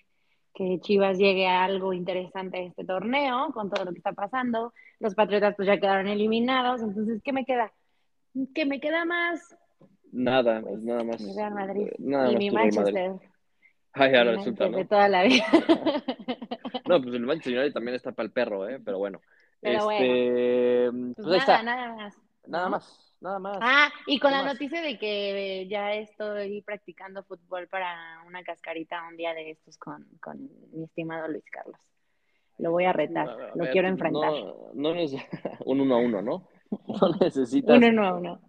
que 0.55 0.79
Chivas 0.81 1.19
llegue 1.19 1.49
a 1.49 1.65
algo 1.65 1.93
interesante 1.93 2.65
este 2.65 2.85
torneo 2.85 3.51
con 3.53 3.71
todo 3.71 3.85
lo 3.85 3.91
que 3.91 3.99
está 3.99 4.13
pasando. 4.13 4.73
Los 5.01 5.17
Patriotas 5.17 5.57
pues 5.57 5.67
ya 5.67 5.81
quedaron 5.81 6.07
eliminados, 6.07 6.81
entonces 6.81 7.21
¿qué 7.25 7.33
me 7.33 7.45
queda? 7.45 7.73
¿Qué 8.55 8.65
me 8.67 8.81
queda 8.81 9.05
más? 9.05 9.57
Nada, 10.13 10.63
pues, 10.63 10.85
nada 10.85 11.03
más. 11.03 11.21
Mi 11.21 11.35
Real 11.35 11.55
Madrid 11.55 11.89
y 11.99 12.37
mi 12.37 12.51
Manchester. 12.53 13.15
Ay, 13.95 14.13
ya 14.13 14.25
resulta, 14.25 14.69
¿no? 14.69 14.79
De 14.79 14.85
toda 14.85 15.09
la 15.09 15.23
vida. 15.23 15.45
no, 16.89 17.01
pues 17.01 17.15
el 17.15 17.21
Manchester 17.21 17.59
United 17.59 17.73
también 17.73 17.95
está 17.95 18.13
para 18.13 18.27
el 18.27 18.33
perro, 18.33 18.69
¿eh? 18.69 18.81
Pero 18.85 18.99
bueno. 18.99 19.21
Pero 19.61 19.91
este, 19.91 20.91
bueno. 20.91 21.15
Pues, 21.17 21.27
pues 21.27 21.47
nada, 21.47 21.63
nada 21.63 21.95
más. 21.95 22.19
Nada 22.47 22.69
más 22.69 23.05
nada 23.25 23.39
más. 23.39 23.59
Ah, 23.61 23.91
y 24.07 24.21
con 24.21 24.31
la 24.31 24.45
noticia 24.45 24.81
de 24.83 24.99
que 24.99 25.67
ya 25.69 25.95
estoy 25.95 26.63
practicando 26.63 27.25
fútbol 27.25 27.67
para 27.69 28.23
una 28.27 28.45
cascarita 28.45 29.03
un 29.09 29.17
día 29.17 29.35
de 29.35 29.51
estos 29.51 29.77
con, 29.79 30.07
con 30.21 30.49
mi 30.73 30.85
estimado 30.85 31.27
Luis 31.29 31.45
Carlos. 31.51 31.81
Lo 32.59 32.71
voy 32.71 32.85
a 32.85 32.93
retar, 32.93 33.53
lo 33.57 33.69
quiero 33.71 33.89
enfrentar. 33.89 34.31
No, 34.31 34.71
no 34.75 34.93
un 35.65 35.81
uno 35.81 35.95
a 35.97 35.99
uno, 35.99 36.23
¿no? 36.23 36.49
No 36.87 37.17
necesitas. 37.21 37.77
un 37.77 37.85
uno 37.85 38.07
a 38.07 38.15
uno. 38.15 38.41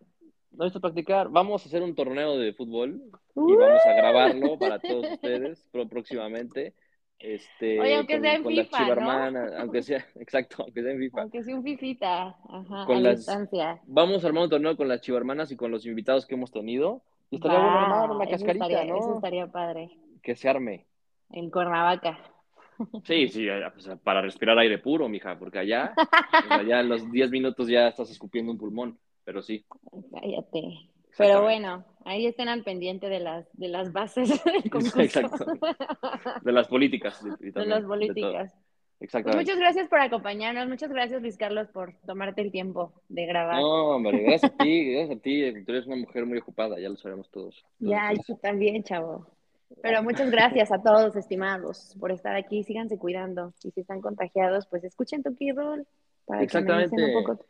No 0.58 0.82
practicar. 0.82 1.30
Vamos 1.30 1.64
a 1.64 1.68
hacer 1.68 1.82
un 1.82 1.96
torneo 1.96 2.38
de 2.38 2.54
fútbol 2.54 3.02
y 3.36 3.56
vamos 3.56 3.82
a 3.86 3.94
grabarlo 3.94 4.58
para 4.58 4.80
todos 4.80 5.12
ustedes 5.12 5.70
próximamente. 5.90 6.74
Este, 7.20 7.80
Oye, 7.80 7.96
aunque 7.96 8.20
sea 8.20 8.36
en 8.36 8.46
FIFA, 8.46 8.96
¿no? 8.96 9.40
aunque 9.60 9.82
sea, 9.82 10.06
exacto, 10.16 10.64
aunque 10.64 10.82
sea 10.82 10.92
en 10.92 11.00
FIFA. 11.00 11.22
Aunque 11.22 11.44
sea 11.44 11.56
un 11.56 11.64
fifita, 11.64 12.36
ajá, 12.50 12.86
con 12.86 13.06
a 13.06 13.12
distancia. 13.12 13.82
Vamos 13.88 14.24
a 14.24 14.28
armar 14.28 14.44
un 14.44 14.50
torneo 14.50 14.76
con 14.76 14.88
las 14.88 15.02
chivarmanas 15.02 15.52
y 15.52 15.56
con 15.56 15.72
los 15.72 15.86
invitados 15.86 16.26
que 16.26 16.36
hemos 16.36 16.52
tenido. 16.52 17.04
Y 17.30 17.38
estaría 17.38 17.58
bueno 17.58 17.78
armar 17.78 18.12
una 18.12 18.28
cascarita, 18.28 18.66
estaría, 18.66 18.94
¿no? 18.94 19.00
Eso 19.00 19.16
estaría 19.16 19.48
padre. 19.48 19.90
Que 20.22 20.36
se 20.36 20.50
arme. 20.50 20.86
En 21.32 21.50
Cuernavaca. 21.50 22.20
Sí, 23.06 23.30
sí, 23.30 23.48
pues, 23.74 23.90
para 24.04 24.22
respirar 24.22 24.58
aire 24.60 24.78
puro, 24.78 25.08
mija, 25.08 25.40
porque 25.40 25.60
allá, 25.60 25.94
allá 26.50 26.82
en 26.82 26.90
los 26.90 27.10
10 27.10 27.32
minutos 27.32 27.68
ya 27.68 27.88
estás 27.88 28.12
escupiendo 28.12 28.52
un 28.52 28.58
pulmón, 28.58 29.00
pero 29.26 29.42
sí. 29.42 29.66
Cállate. 30.12 30.90
Pero 31.18 31.42
bueno, 31.42 31.86
ahí 32.04 32.26
estén 32.26 32.50
al 32.50 32.64
pendiente 32.64 33.10
de 33.10 33.20
las, 33.20 33.48
de 33.54 33.68
las 33.68 33.92
bases 33.92 34.30
del 34.46 34.70
concurso. 34.70 35.02
Exacto. 35.02 35.46
De 36.44 36.52
las 36.52 36.68
políticas. 36.68 37.22
de 37.40 37.66
las 37.66 37.84
políticas. 37.84 38.54
Exactamente. 39.00 39.44
Pues 39.44 39.48
muchas 39.48 39.60
gracias 39.60 39.90
por 39.90 40.00
acompañarnos. 40.00 40.68
Muchas 40.68 40.90
gracias, 40.90 41.22
Luis 41.22 41.38
Carlos, 41.38 41.68
por 41.70 41.94
tomarte 42.06 42.42
el 42.42 42.52
tiempo 42.52 42.94
de 43.10 43.26
grabar. 43.26 43.60
No, 43.60 43.96
hombre, 43.96 44.24
gracias 44.24 44.52
a 44.54 44.58
ti, 44.58 44.94
gracias 44.94 45.18
a 45.18 45.22
ti. 45.22 45.64
Tú 45.66 45.72
eres 45.72 45.86
una 45.86 45.98
mujer 45.98 46.26
muy 46.26 46.38
ocupada, 46.38 46.80
ya 46.80 46.90
lo 46.90 46.96
sabemos 46.96 47.30
todos. 47.30 47.66
Ya, 47.80 48.14
y 48.14 48.18
tú 48.18 48.38
también, 48.42 48.84
chavo. 48.84 49.28
Pero 49.82 50.02
muchas 50.04 50.32
gracias 50.32 50.72
a 50.72 50.82
todos, 50.82 51.16
estimados, 51.16 51.96
por 52.00 52.12
estar 52.12 52.36
aquí. 52.36 52.64
Síganse 52.64 52.98
cuidando. 52.98 53.54
Y 53.64 53.72
si 53.72 53.82
están 53.82 54.00
contagiados, 54.00 54.68
pues 54.68 54.84
escuchen 54.84 55.24
tu 55.24 55.36
key 55.36 55.52
roll 55.52 55.86
para 56.26 56.44
Exactamente. 56.44 56.96
que 56.96 57.04
un 57.04 57.24
poco 57.24 57.46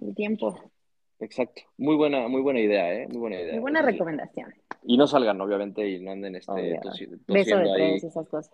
el 0.00 0.14
tiempo. 0.14 0.72
Exacto. 1.20 1.62
Muy 1.78 1.96
buena, 1.96 2.28
muy 2.28 2.40
buena 2.42 2.60
idea, 2.60 2.94
¿eh? 2.94 3.08
Muy 3.08 3.18
buena 3.18 3.40
idea. 3.40 3.52
Muy 3.54 3.60
buena 3.60 3.82
recomendación. 3.82 4.54
Y 4.84 4.96
no 4.96 5.06
salgan, 5.06 5.40
obviamente, 5.40 5.88
y 5.88 6.00
no 6.00 6.12
anden 6.12 6.36
este, 6.36 6.80
Beso 7.26 7.56
de 7.58 7.72
ahí. 7.72 7.96
esas 7.96 8.28
cosas. 8.28 8.50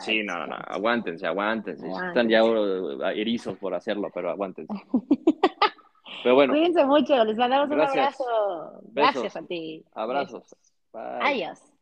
sí, 0.00 0.22
no, 0.22 0.46
no, 0.46 0.56
aguántense, 0.56 1.26
aguántense. 1.26 1.86
Están 1.86 2.28
ya 2.28 2.44
uh, 2.44 3.02
erizos 3.14 3.58
por 3.58 3.74
hacerlo, 3.74 4.10
pero 4.14 4.30
aguántense. 4.30 4.72
pero 6.22 6.34
bueno. 6.34 6.54
Cuídense 6.54 6.84
mucho, 6.86 7.24
les 7.24 7.36
mandamos 7.36 7.70
un 7.70 7.80
abrazo. 7.80 8.24
Gracias 8.92 9.36
a 9.36 9.42
ti. 9.42 9.84
Abrazos. 9.92 10.56
Bye. 10.92 11.02
Adiós. 11.20 11.77